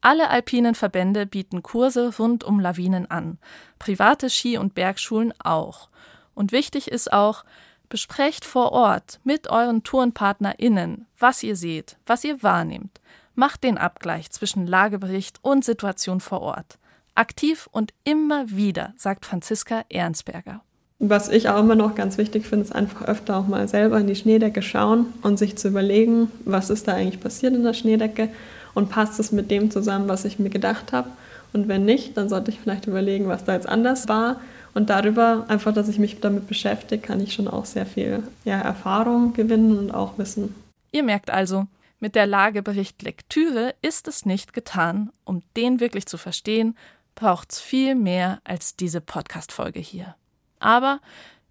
Alle 0.00 0.30
alpinen 0.30 0.74
Verbände 0.74 1.26
bieten 1.26 1.62
Kurse 1.62 2.16
rund 2.18 2.44
um 2.44 2.60
Lawinen 2.60 3.10
an, 3.10 3.38
private 3.78 4.30
Ski- 4.30 4.58
und 4.58 4.74
Bergschulen 4.74 5.32
auch. 5.40 5.88
Und 6.34 6.52
wichtig 6.52 6.88
ist 6.90 7.12
auch, 7.12 7.44
besprecht 7.92 8.46
vor 8.46 8.72
Ort 8.72 9.20
mit 9.22 9.50
euren 9.50 9.82
TourenpartnerInnen, 9.82 11.04
was 11.18 11.42
ihr 11.42 11.56
seht, 11.56 11.98
was 12.06 12.24
ihr 12.24 12.42
wahrnehmt. 12.42 13.02
Macht 13.34 13.64
den 13.64 13.76
Abgleich 13.76 14.30
zwischen 14.30 14.66
Lagebericht 14.66 15.40
und 15.42 15.62
Situation 15.62 16.20
vor 16.20 16.40
Ort. 16.40 16.78
Aktiv 17.14 17.68
und 17.70 17.92
immer 18.04 18.50
wieder, 18.50 18.94
sagt 18.96 19.26
Franziska 19.26 19.84
Ernstberger. 19.90 20.62
Was 21.00 21.28
ich 21.28 21.50
auch 21.50 21.60
immer 21.60 21.74
noch 21.74 21.94
ganz 21.94 22.16
wichtig 22.16 22.46
finde, 22.46 22.64
ist 22.64 22.74
einfach 22.74 23.02
öfter 23.02 23.36
auch 23.36 23.46
mal 23.46 23.68
selber 23.68 24.00
in 24.00 24.06
die 24.06 24.16
Schneedecke 24.16 24.62
schauen 24.62 25.12
und 25.20 25.38
sich 25.38 25.58
zu 25.58 25.68
überlegen, 25.68 26.32
was 26.46 26.70
ist 26.70 26.88
da 26.88 26.94
eigentlich 26.94 27.20
passiert 27.20 27.54
in 27.54 27.62
der 27.62 27.74
Schneedecke 27.74 28.30
und 28.72 28.88
passt 28.88 29.20
es 29.20 29.32
mit 29.32 29.50
dem 29.50 29.70
zusammen, 29.70 30.08
was 30.08 30.24
ich 30.24 30.38
mir 30.38 30.48
gedacht 30.48 30.94
habe. 30.94 31.10
Und 31.52 31.68
wenn 31.68 31.84
nicht, 31.84 32.16
dann 32.16 32.30
sollte 32.30 32.50
ich 32.50 32.58
vielleicht 32.58 32.86
überlegen, 32.86 33.28
was 33.28 33.44
da 33.44 33.52
jetzt 33.52 33.68
anders 33.68 34.08
war. 34.08 34.40
Und 34.74 34.90
darüber, 34.90 35.44
einfach, 35.48 35.74
dass 35.74 35.88
ich 35.88 35.98
mich 35.98 36.20
damit 36.20 36.46
beschäftige, 36.46 37.00
kann 37.00 37.20
ich 37.20 37.34
schon 37.34 37.48
auch 37.48 37.64
sehr 37.64 37.86
viel 37.86 38.22
ja, 38.44 38.60
Erfahrung 38.60 39.34
gewinnen 39.34 39.78
und 39.78 39.90
auch 39.90 40.18
Wissen. 40.18 40.54
Ihr 40.92 41.02
merkt 41.02 41.30
also, 41.30 41.66
mit 42.00 42.14
der 42.14 42.26
Lagebericht 42.26 43.02
Lektüre 43.02 43.74
ist 43.82 44.08
es 44.08 44.26
nicht 44.26 44.52
getan. 44.52 45.10
Um 45.24 45.42
den 45.56 45.78
wirklich 45.78 46.06
zu 46.06 46.18
verstehen, 46.18 46.76
braucht 47.14 47.52
es 47.52 47.60
viel 47.60 47.94
mehr 47.94 48.40
als 48.44 48.76
diese 48.76 49.00
Podcast-Folge 49.00 49.80
hier. 49.80 50.16
Aber 50.58 51.00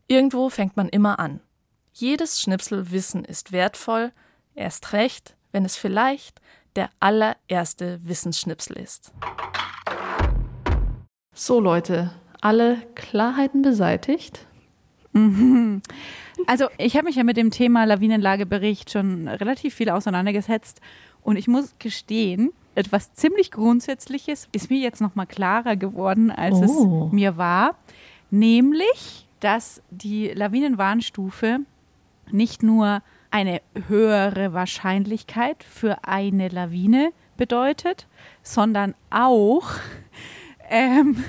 irgendwo 0.08 0.50
fängt 0.50 0.76
man 0.76 0.90
immer 0.90 1.20
an. 1.20 1.40
Jedes 1.94 2.42
Schnipsel 2.42 2.92
Wissen 2.92 3.24
ist 3.24 3.52
wertvoll, 3.52 4.12
erst 4.56 4.94
recht, 4.94 5.36
wenn 5.52 5.66
es 5.66 5.76
vielleicht 5.76 6.42
der 6.76 6.90
allererste 7.00 8.00
Wissensschnipsel 8.04 8.78
ist. 8.78 9.12
So 11.34 11.60
Leute, 11.60 12.12
alle 12.42 12.78
Klarheiten 12.96 13.62
beseitigt? 13.62 14.46
Also 16.48 16.66
ich 16.80 16.96
habe 16.96 17.06
mich 17.06 17.18
ja 17.18 17.24
mit 17.24 17.38
dem 17.38 17.52
Thema 17.52 17.86
Lawinenlagebericht 17.86 18.90
schon 18.90 19.28
relativ 19.28 19.76
viel 19.76 19.90
auseinandergesetzt 19.90 20.82
und 21.22 21.36
ich 21.36 21.48
muss 21.48 21.76
gestehen, 21.78 22.52
etwas 22.74 23.14
ziemlich 23.14 23.52
Grundsätzliches 23.52 24.48
ist 24.52 24.72
mir 24.72 24.80
jetzt 24.80 25.02
noch 25.02 25.14
mal 25.14 25.28
klarer 25.28 25.76
geworden, 25.76 26.32
als 26.32 26.56
oh. 26.56 27.08
es 27.08 27.14
mir 27.14 27.38
war 27.38 27.76
nämlich, 28.32 29.28
dass 29.40 29.82
die 29.92 30.30
Lawinenwarnstufe 30.30 31.60
nicht 32.32 32.64
nur 32.64 33.04
eine 33.30 33.62
höhere 33.88 34.54
Wahrscheinlichkeit 34.54 35.64
für 35.64 36.06
eine 36.06 36.48
Lawine 36.48 37.12
bedeutet, 37.38 38.08
sondern 38.42 38.96
auch, 39.10 39.70
ähm, 40.70 41.24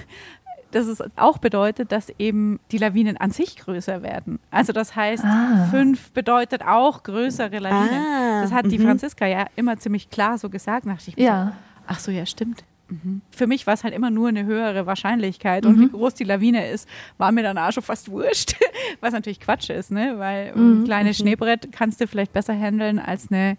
dass 0.73 0.87
es 0.87 1.03
auch 1.17 1.39
bedeutet, 1.39 1.93
dass 1.93 2.09
eben 2.19 2.59
die 2.71 2.79
Lawinen 2.79 3.17
an 3.17 3.31
sich 3.31 3.57
größer 3.57 4.03
werden. 4.03 4.39
Also 4.51 4.73
das 4.73 4.97
heißt, 4.97 5.25
ah. 5.25 5.69
fünf 5.71 6.11
bedeutet 6.13 6.63
auch 6.63 7.03
größere 7.03 7.59
Lawinen. 7.59 8.03
Ah. 8.03 8.43
Das 8.43 8.53
hat 8.53 8.71
die 8.71 8.79
mhm. 8.79 8.85
Franziska 8.85 9.27
ja 9.27 9.47
immer 9.57 9.79
ziemlich 9.79 10.11
klar 10.11 10.39
so 10.39 10.49
gesagt. 10.49 10.87
Dachte 10.87 11.11
ich, 11.11 11.17
ja. 11.17 11.53
ach 11.87 11.99
so, 11.99 12.11
ja, 12.11 12.27
stimmt. 12.27 12.65
Mhm. 12.89 13.21
Für 13.31 13.47
mich 13.47 13.67
war 13.67 13.75
es 13.75 13.85
halt 13.85 13.95
immer 13.95 14.11
nur 14.11 14.29
eine 14.29 14.45
höhere 14.45 14.87
Wahrscheinlichkeit. 14.87 15.67
Und 15.67 15.77
mhm. 15.77 15.83
wie 15.83 15.89
groß 15.91 16.15
die 16.15 16.25
Lawine 16.25 16.69
ist, 16.69 16.89
war 17.19 17.33
mir 17.33 17.43
dann 17.43 17.59
auch 17.59 17.73
schon 17.73 17.83
fast 17.83 18.11
wurscht. 18.11 18.57
Was 19.01 19.13
natürlich 19.13 19.41
Quatsch 19.41 19.71
ist, 19.71 19.91
ne? 19.91 20.15
Weil 20.19 20.55
mhm. 20.55 20.83
ein 20.83 20.85
kleines 20.85 21.19
mhm. 21.19 21.23
Schneebrett 21.23 21.73
kannst 21.73 22.01
du 22.01 22.07
vielleicht 22.07 22.33
besser 22.33 22.55
handeln 22.55 22.99
als 22.99 23.31
eine, 23.31 23.57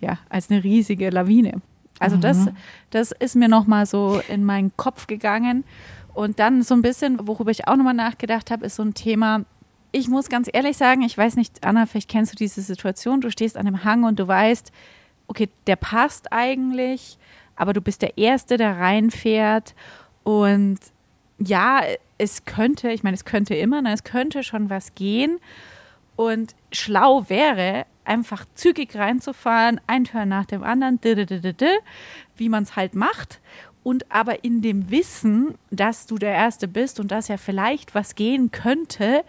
ja, 0.00 0.18
als 0.28 0.50
eine 0.50 0.64
riesige 0.64 1.10
Lawine. 1.10 1.60
Also 1.98 2.18
das, 2.18 2.46
das 2.90 3.12
ist 3.12 3.36
mir 3.36 3.48
nochmal 3.48 3.86
so 3.86 4.20
in 4.28 4.44
meinen 4.44 4.70
Kopf 4.76 5.06
gegangen. 5.06 5.64
Und 6.16 6.38
dann 6.38 6.62
so 6.62 6.72
ein 6.72 6.80
bisschen, 6.80 7.28
worüber 7.28 7.50
ich 7.50 7.68
auch 7.68 7.76
nochmal 7.76 7.92
nachgedacht 7.92 8.50
habe, 8.50 8.64
ist 8.64 8.76
so 8.76 8.82
ein 8.82 8.94
Thema, 8.94 9.44
ich 9.92 10.08
muss 10.08 10.30
ganz 10.30 10.48
ehrlich 10.50 10.78
sagen, 10.78 11.02
ich 11.02 11.16
weiß 11.16 11.36
nicht, 11.36 11.62
Anna, 11.62 11.84
vielleicht 11.84 12.08
kennst 12.08 12.32
du 12.32 12.36
diese 12.36 12.62
Situation, 12.62 13.20
du 13.20 13.30
stehst 13.30 13.58
an 13.58 13.66
einem 13.66 13.84
Hang 13.84 14.02
und 14.02 14.18
du 14.18 14.26
weißt, 14.26 14.72
okay, 15.26 15.50
der 15.66 15.76
passt 15.76 16.32
eigentlich, 16.32 17.18
aber 17.54 17.74
du 17.74 17.82
bist 17.82 18.00
der 18.00 18.16
Erste, 18.16 18.56
der 18.56 18.78
reinfährt. 18.78 19.74
Und 20.24 20.78
ja, 21.38 21.82
es 22.16 22.46
könnte, 22.46 22.90
ich 22.92 23.02
meine, 23.02 23.14
es 23.14 23.26
könnte 23.26 23.54
immer, 23.54 23.82
ne, 23.82 23.92
es 23.92 24.02
könnte 24.02 24.42
schon 24.42 24.70
was 24.70 24.94
gehen. 24.94 25.38
Und 26.16 26.54
schlau 26.72 27.28
wäre, 27.28 27.84
einfach 28.06 28.46
zügig 28.54 28.96
reinzufahren, 28.96 29.82
ein 29.86 30.04
Turn 30.04 30.30
nach 30.30 30.46
dem 30.46 30.62
anderen, 30.62 30.98
wie 32.36 32.48
man 32.48 32.62
es 32.62 32.74
halt 32.74 32.94
macht. 32.94 33.40
Und 33.86 34.10
aber 34.10 34.42
in 34.42 34.62
dem 34.62 34.90
Wissen, 34.90 35.54
dass 35.70 36.06
du 36.06 36.18
der 36.18 36.32
Erste 36.32 36.66
bist 36.66 36.98
und 36.98 37.12
dass 37.12 37.28
ja 37.28 37.36
vielleicht 37.36 37.94
was 37.94 38.16
gehen 38.16 38.50
könnte, 38.50 39.22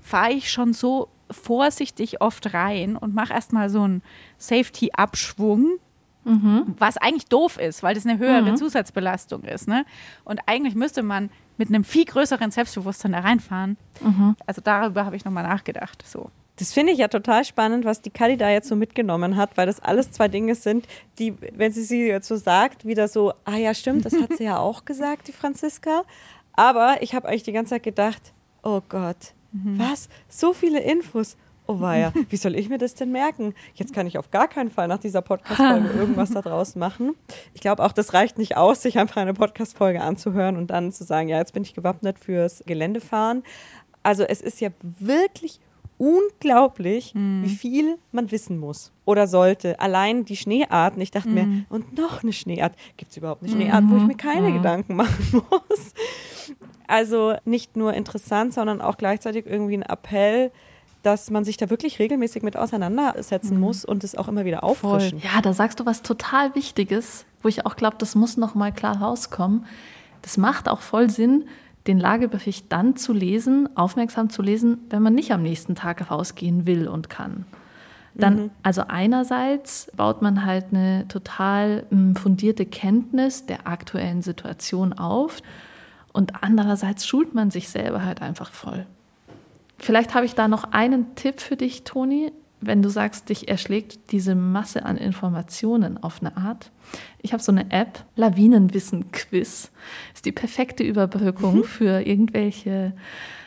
fahre 0.00 0.32
ich 0.32 0.50
schon 0.50 0.72
so 0.72 1.06
vorsichtig 1.30 2.20
oft 2.20 2.52
rein 2.52 2.96
und 2.96 3.14
mache 3.14 3.32
erstmal 3.32 3.70
so 3.70 3.82
einen 3.82 4.02
Safety-Abschwung, 4.36 5.78
Mhm. 6.22 6.74
Was 6.78 6.98
eigentlich 6.98 7.28
doof 7.28 7.58
ist, 7.58 7.82
weil 7.82 7.94
das 7.94 8.04
eine 8.04 8.18
höhere 8.18 8.50
mhm. 8.50 8.56
Zusatzbelastung 8.56 9.42
ist. 9.44 9.66
Ne? 9.66 9.86
Und 10.22 10.40
eigentlich 10.44 10.74
müsste 10.74 11.02
man 11.02 11.30
mit 11.56 11.70
einem 11.70 11.82
viel 11.82 12.04
größeren 12.04 12.50
Selbstbewusstsein 12.50 13.12
da 13.12 13.20
reinfahren. 13.20 13.78
Mhm. 14.02 14.36
Also 14.46 14.60
darüber 14.60 15.06
habe 15.06 15.16
ich 15.16 15.24
nochmal 15.24 15.44
nachgedacht. 15.44 16.06
So. 16.06 16.30
Das 16.60 16.74
finde 16.74 16.92
ich 16.92 16.98
ja 16.98 17.08
total 17.08 17.44
spannend, 17.44 17.86
was 17.86 18.02
die 18.02 18.10
Kali 18.10 18.36
da 18.36 18.50
jetzt 18.50 18.68
so 18.68 18.76
mitgenommen 18.76 19.36
hat, 19.36 19.56
weil 19.56 19.64
das 19.64 19.80
alles 19.80 20.10
zwei 20.10 20.28
Dinge 20.28 20.54
sind, 20.54 20.86
die, 21.18 21.34
wenn 21.56 21.72
sie 21.72 21.82
sie 21.82 22.06
jetzt 22.06 22.28
so 22.28 22.36
sagt, 22.36 22.84
wieder 22.84 23.08
so, 23.08 23.32
ah 23.46 23.56
ja, 23.56 23.72
stimmt, 23.72 24.04
das 24.04 24.12
hat 24.12 24.36
sie 24.36 24.44
ja 24.44 24.58
auch 24.58 24.84
gesagt, 24.84 25.28
die 25.28 25.32
Franziska. 25.32 26.02
Aber 26.52 26.98
ich 27.00 27.14
habe 27.14 27.28
eigentlich 27.28 27.44
die 27.44 27.52
ganze 27.52 27.70
Zeit 27.70 27.82
gedacht, 27.82 28.34
oh 28.62 28.82
Gott, 28.90 29.32
mhm. 29.52 29.78
was? 29.78 30.10
So 30.28 30.52
viele 30.52 30.80
Infos 30.80 31.38
oh 31.70 31.80
weia, 31.80 32.12
wie 32.28 32.36
soll 32.36 32.56
ich 32.56 32.68
mir 32.68 32.78
das 32.78 32.94
denn 32.94 33.12
merken? 33.12 33.54
Jetzt 33.74 33.94
kann 33.94 34.06
ich 34.06 34.18
auf 34.18 34.30
gar 34.30 34.48
keinen 34.48 34.70
Fall 34.70 34.88
nach 34.88 34.98
dieser 34.98 35.22
Podcast-Folge 35.22 35.88
irgendwas 35.96 36.30
da 36.30 36.42
draus 36.42 36.74
machen. 36.74 37.14
Ich 37.54 37.60
glaube 37.60 37.82
auch, 37.84 37.92
das 37.92 38.12
reicht 38.12 38.38
nicht 38.38 38.56
aus, 38.56 38.82
sich 38.82 38.98
einfach 38.98 39.18
eine 39.18 39.34
Podcast-Folge 39.34 40.02
anzuhören 40.02 40.56
und 40.56 40.68
dann 40.68 40.92
zu 40.92 41.04
sagen, 41.04 41.28
ja, 41.28 41.38
jetzt 41.38 41.54
bin 41.54 41.62
ich 41.62 41.72
gewappnet 41.72 42.18
fürs 42.18 42.62
Geländefahren. 42.66 43.44
Also 44.02 44.24
es 44.24 44.40
ist 44.40 44.60
ja 44.60 44.70
wirklich 44.80 45.60
unglaublich, 46.00 47.14
mhm. 47.14 47.42
wie 47.44 47.50
viel 47.50 47.98
man 48.10 48.30
wissen 48.30 48.58
muss 48.58 48.90
oder 49.04 49.26
sollte. 49.26 49.78
Allein 49.80 50.24
die 50.24 50.36
Schneearten. 50.36 51.00
Ich 51.02 51.10
dachte 51.10 51.28
mhm. 51.28 51.34
mir, 51.34 51.64
und 51.68 51.96
noch 51.96 52.22
eine 52.22 52.32
Schneeart. 52.32 52.72
Gibt 52.96 53.10
es 53.10 53.18
überhaupt 53.18 53.42
eine 53.42 53.52
Schneeart, 53.52 53.84
mhm. 53.84 53.90
wo 53.90 53.96
ich 53.98 54.02
mir 54.04 54.16
keine 54.16 54.48
mhm. 54.48 54.54
Gedanken 54.54 54.96
machen 54.96 55.26
muss? 55.50 55.92
Also 56.86 57.34
nicht 57.44 57.76
nur 57.76 57.92
interessant, 57.92 58.54
sondern 58.54 58.80
auch 58.80 58.96
gleichzeitig 58.96 59.44
irgendwie 59.44 59.76
ein 59.76 59.82
Appell, 59.82 60.50
dass 61.02 61.30
man 61.30 61.44
sich 61.44 61.58
da 61.58 61.68
wirklich 61.68 61.98
regelmäßig 61.98 62.42
mit 62.42 62.56
auseinandersetzen 62.56 63.56
mhm. 63.56 63.60
muss 63.60 63.84
und 63.84 64.02
es 64.02 64.16
auch 64.16 64.28
immer 64.28 64.46
wieder 64.46 64.64
auffrischen. 64.64 65.20
Voll. 65.20 65.30
Ja, 65.30 65.42
da 65.42 65.52
sagst 65.52 65.80
du 65.80 65.86
was 65.86 66.00
total 66.00 66.54
Wichtiges, 66.54 67.26
wo 67.42 67.48
ich 67.48 67.66
auch 67.66 67.76
glaube, 67.76 67.96
das 67.98 68.14
muss 68.14 68.38
noch 68.38 68.54
mal 68.54 68.72
klar 68.72 69.02
rauskommen. 69.02 69.66
Das 70.22 70.38
macht 70.38 70.66
auch 70.66 70.80
voll 70.80 71.10
Sinn, 71.10 71.44
den 71.86 71.98
Lagebericht 71.98 72.66
dann 72.70 72.96
zu 72.96 73.12
lesen, 73.12 73.68
aufmerksam 73.76 74.30
zu 74.30 74.42
lesen, 74.42 74.78
wenn 74.90 75.02
man 75.02 75.14
nicht 75.14 75.32
am 75.32 75.42
nächsten 75.42 75.74
Tag 75.74 76.10
rausgehen 76.10 76.66
will 76.66 76.88
und 76.88 77.08
kann. 77.08 77.46
Dann, 78.14 78.36
mhm. 78.36 78.50
also 78.62 78.82
einerseits 78.88 79.90
baut 79.96 80.20
man 80.20 80.44
halt 80.44 80.66
eine 80.72 81.06
total 81.08 81.86
hm, 81.90 82.16
fundierte 82.16 82.66
Kenntnis 82.66 83.46
der 83.46 83.66
aktuellen 83.66 84.20
Situation 84.20 84.92
auf 84.92 85.42
und 86.12 86.42
andererseits 86.42 87.06
schult 87.06 87.34
man 87.34 87.50
sich 87.50 87.68
selber 87.68 88.04
halt 88.04 88.20
einfach 88.20 88.50
voll. 88.50 88.86
Vielleicht 89.78 90.14
habe 90.14 90.26
ich 90.26 90.34
da 90.34 90.48
noch 90.48 90.72
einen 90.72 91.14
Tipp 91.14 91.40
für 91.40 91.56
dich, 91.56 91.84
Toni, 91.84 92.32
wenn 92.60 92.82
du 92.82 92.90
sagst, 92.90 93.28
dich 93.28 93.48
erschlägt 93.48 94.12
diese 94.12 94.34
Masse 94.34 94.84
an 94.84 94.96
Informationen 94.96 96.02
auf 96.02 96.20
eine 96.20 96.36
Art. 96.36 96.70
Ich 97.22 97.32
habe 97.32 97.42
so 97.42 97.52
eine 97.52 97.70
App, 97.70 98.04
Lawinenwissen-Quiz. 98.16 99.70
Ist 100.14 100.24
die 100.24 100.32
perfekte 100.32 100.82
Überbrückung 100.82 101.58
mhm. 101.58 101.64
für 101.64 102.06
irgendwelche 102.06 102.92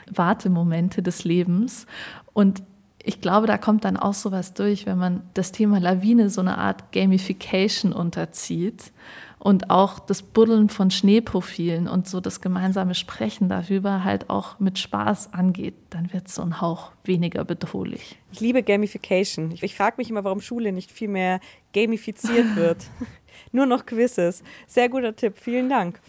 Wartemomente 0.09 1.03
des 1.03 1.23
Lebens. 1.23 1.85
Und 2.33 2.63
ich 3.03 3.21
glaube, 3.21 3.47
da 3.47 3.57
kommt 3.57 3.85
dann 3.85 3.97
auch 3.97 4.13
sowas 4.13 4.53
durch, 4.53 4.85
wenn 4.85 4.97
man 4.97 5.21
das 5.33 5.51
Thema 5.51 5.79
Lawine 5.79 6.29
so 6.29 6.41
eine 6.41 6.57
Art 6.57 6.91
Gamification 6.91 7.91
unterzieht 7.93 8.91
und 9.43 9.69
auch 9.69 9.99
das 9.99 10.21
Buddeln 10.21 10.69
von 10.69 10.89
Schneeprofilen 10.89 11.89
und 11.89 12.07
so 12.07 12.21
das 12.21 12.39
gemeinsame 12.39 12.95
Sprechen 12.95 13.49
darüber 13.49 14.05
halt 14.05 14.29
auch 14.29 14.57
mit 14.61 14.79
Spaß 14.79 15.33
angeht, 15.33 15.73
dann 15.89 16.13
wird 16.13 16.29
es 16.29 16.35
so 16.35 16.43
ein 16.43 16.61
Hauch 16.61 16.93
weniger 17.03 17.43
bedrohlich. 17.43 18.17
Ich 18.31 18.39
liebe 18.39 18.63
Gamification. 18.63 19.51
Ich, 19.51 19.61
ich 19.61 19.75
frage 19.75 19.95
mich 19.97 20.09
immer, 20.09 20.23
warum 20.23 20.39
Schule 20.39 20.71
nicht 20.71 20.93
viel 20.93 21.09
mehr 21.09 21.41
gamifiziert 21.73 22.45
wird. 22.55 22.85
Nur 23.51 23.65
noch 23.65 23.85
Quizzes. 23.85 24.43
Sehr 24.65 24.87
guter 24.87 25.13
Tipp. 25.13 25.33
Vielen 25.37 25.67
Dank. 25.67 25.99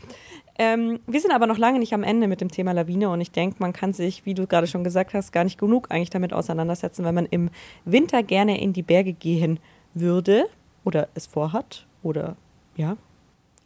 Ähm, 0.56 1.00
wir 1.08 1.20
sind 1.20 1.32
aber 1.32 1.48
noch 1.48 1.58
lange 1.58 1.80
nicht 1.80 1.92
am 1.92 2.04
Ende 2.04 2.28
mit 2.28 2.40
dem 2.40 2.52
Thema 2.52 2.70
Lawine 2.70 3.10
und 3.10 3.20
ich 3.20 3.32
denke, 3.32 3.56
man 3.58 3.72
kann 3.72 3.92
sich, 3.92 4.24
wie 4.24 4.34
du 4.34 4.46
gerade 4.46 4.68
schon 4.68 4.84
gesagt 4.84 5.12
hast, 5.12 5.32
gar 5.32 5.42
nicht 5.42 5.58
genug 5.58 5.90
eigentlich 5.90 6.10
damit 6.10 6.32
auseinandersetzen, 6.32 7.04
wenn 7.04 7.16
man 7.16 7.26
im 7.26 7.50
Winter 7.84 8.22
gerne 8.22 8.60
in 8.60 8.72
die 8.72 8.84
Berge 8.84 9.12
gehen 9.12 9.58
würde 9.92 10.44
oder 10.84 11.08
es 11.14 11.26
vorhat 11.26 11.88
oder 12.04 12.36
ja, 12.76 12.96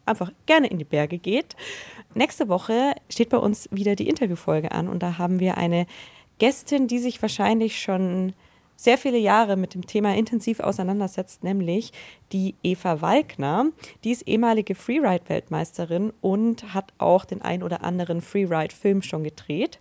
einfach 0.09 0.33
gerne 0.47 0.69
in 0.69 0.79
die 0.79 0.85
Berge 0.85 1.19
geht. 1.19 1.57
Nächste 2.15 2.49
Woche 2.49 2.95
steht 3.09 3.29
bei 3.29 3.39
uns 3.39 3.69
wieder 3.71 3.95
die 3.95 4.09
Interviewfolge 4.09 4.73
an 4.73 4.89
und 4.89 5.03
da 5.03 5.19
haben 5.19 5.41
wir 5.41 5.57
eine 5.57 5.87
Gästin, 6.39 6.87
die 6.87 6.99
sich 6.99 7.21
wahrscheinlich 7.21 7.81
schon 7.81 8.33
sehr 8.79 8.97
viele 8.97 9.19
Jahre 9.19 9.57
mit 9.57 9.75
dem 9.75 9.87
Thema 9.87 10.15
intensiv 10.15 10.61
auseinandersetzt, 10.61 11.43
nämlich 11.43 11.93
die 12.33 12.55
Eva 12.63 13.01
Walkner. 13.01 13.67
Die 14.05 14.13
ist 14.13 14.27
ehemalige 14.29 14.77
Freeride-Weltmeisterin 14.77 16.13
und 16.21 16.73
hat 16.73 16.93
auch 16.99 17.25
den 17.25 17.43
ein 17.43 17.65
oder 17.65 17.83
anderen 17.83 18.21
Freeride-Film 18.21 19.03
schon 19.03 19.25
gedreht 19.25 19.81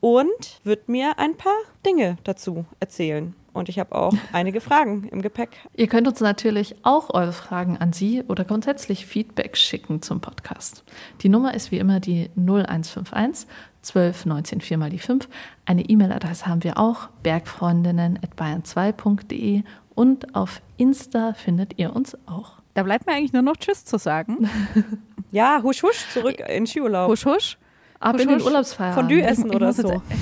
und 0.00 0.60
wird 0.62 0.88
mir 0.90 1.18
ein 1.18 1.36
paar 1.36 1.58
Dinge 1.84 2.18
dazu 2.24 2.66
erzählen. 2.80 3.34
Und 3.58 3.68
ich 3.68 3.78
habe 3.78 3.94
auch 3.94 4.14
einige 4.32 4.60
Fragen 4.60 5.08
im 5.08 5.20
Gepäck. 5.20 5.50
Ihr 5.74 5.88
könnt 5.88 6.08
uns 6.08 6.20
natürlich 6.20 6.76
auch 6.84 7.12
eure 7.12 7.32
Fragen 7.32 7.76
an 7.76 7.92
Sie 7.92 8.22
oder 8.26 8.44
grundsätzlich 8.44 9.04
Feedback 9.04 9.56
schicken 9.56 10.00
zum 10.00 10.20
Podcast. 10.20 10.84
Die 11.22 11.28
Nummer 11.28 11.54
ist 11.54 11.72
wie 11.72 11.78
immer 11.78 11.98
die 12.00 12.30
0151 12.36 13.48
12 13.82 14.26
19 14.26 14.60
4 14.60 14.78
mal 14.78 14.90
die 14.90 14.98
5. 14.98 15.28
Eine 15.64 15.82
E-Mail-Adresse 15.82 16.46
haben 16.46 16.62
wir 16.64 16.78
auch, 16.78 17.08
bergfreundinnen.bayern2.de 17.22 19.62
und 19.94 20.34
auf 20.34 20.60
Insta 20.76 21.34
findet 21.34 21.78
ihr 21.78 21.94
uns 21.94 22.18
auch. 22.26 22.54
Da 22.74 22.82
bleibt 22.82 23.06
mir 23.06 23.14
eigentlich 23.14 23.32
nur 23.32 23.42
noch 23.42 23.56
Tschüss 23.56 23.84
zu 23.84 23.98
sagen. 23.98 24.50
ja, 25.32 25.60
husch 25.62 25.82
husch, 25.82 26.06
zurück 26.12 26.42
in 26.48 26.66
Skiurlaub. 26.66 27.10
Husch 27.10 27.26
husch. 27.26 27.58
Ab 27.98 28.14
husch, 28.14 28.22
in 28.22 28.28
den 28.28 28.42
Urlaubsfeierabend. 28.42 29.10
Fondue 29.10 29.26
essen 29.26 29.50
oder 29.50 29.72
so. 29.72 30.00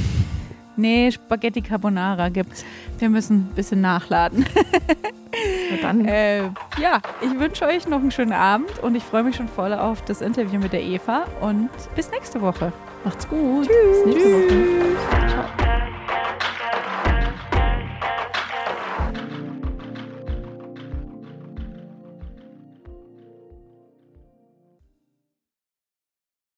Nee, 0.77 1.11
Spaghetti 1.11 1.63
Carbonara 1.63 2.29
gibt's. 2.29 2.65
Wir 2.99 3.09
müssen 3.09 3.49
ein 3.51 3.55
bisschen 3.55 3.81
nachladen. 3.81 4.47
Na 5.71 5.77
dann. 5.83 6.07
Äh, 6.17 6.45
ja, 6.81 7.01
ich 7.21 7.39
wünsche 7.39 7.67
euch 7.67 7.87
noch 7.89 7.99
einen 7.99 8.11
schönen 8.11 8.33
Abend 8.33 8.79
und 8.83 8.95
ich 8.95 9.03
freue 9.03 9.23
mich 9.23 9.37
schon 9.37 9.49
voll 9.49 9.73
auf 9.73 10.03
das 10.03 10.21
Interview 10.21 10.61
mit 10.61 10.73
der 10.73 10.83
Eva 10.83 11.25
und 11.41 11.69
bis 11.95 12.11
nächste 12.11 12.41
Woche. 12.41 12.73
Macht's 13.05 13.29
gut. 13.29 13.67
Tschüss. 13.67 14.05
Bis 14.05 14.15
nächste 14.15 14.33
Woche. 14.33 15.86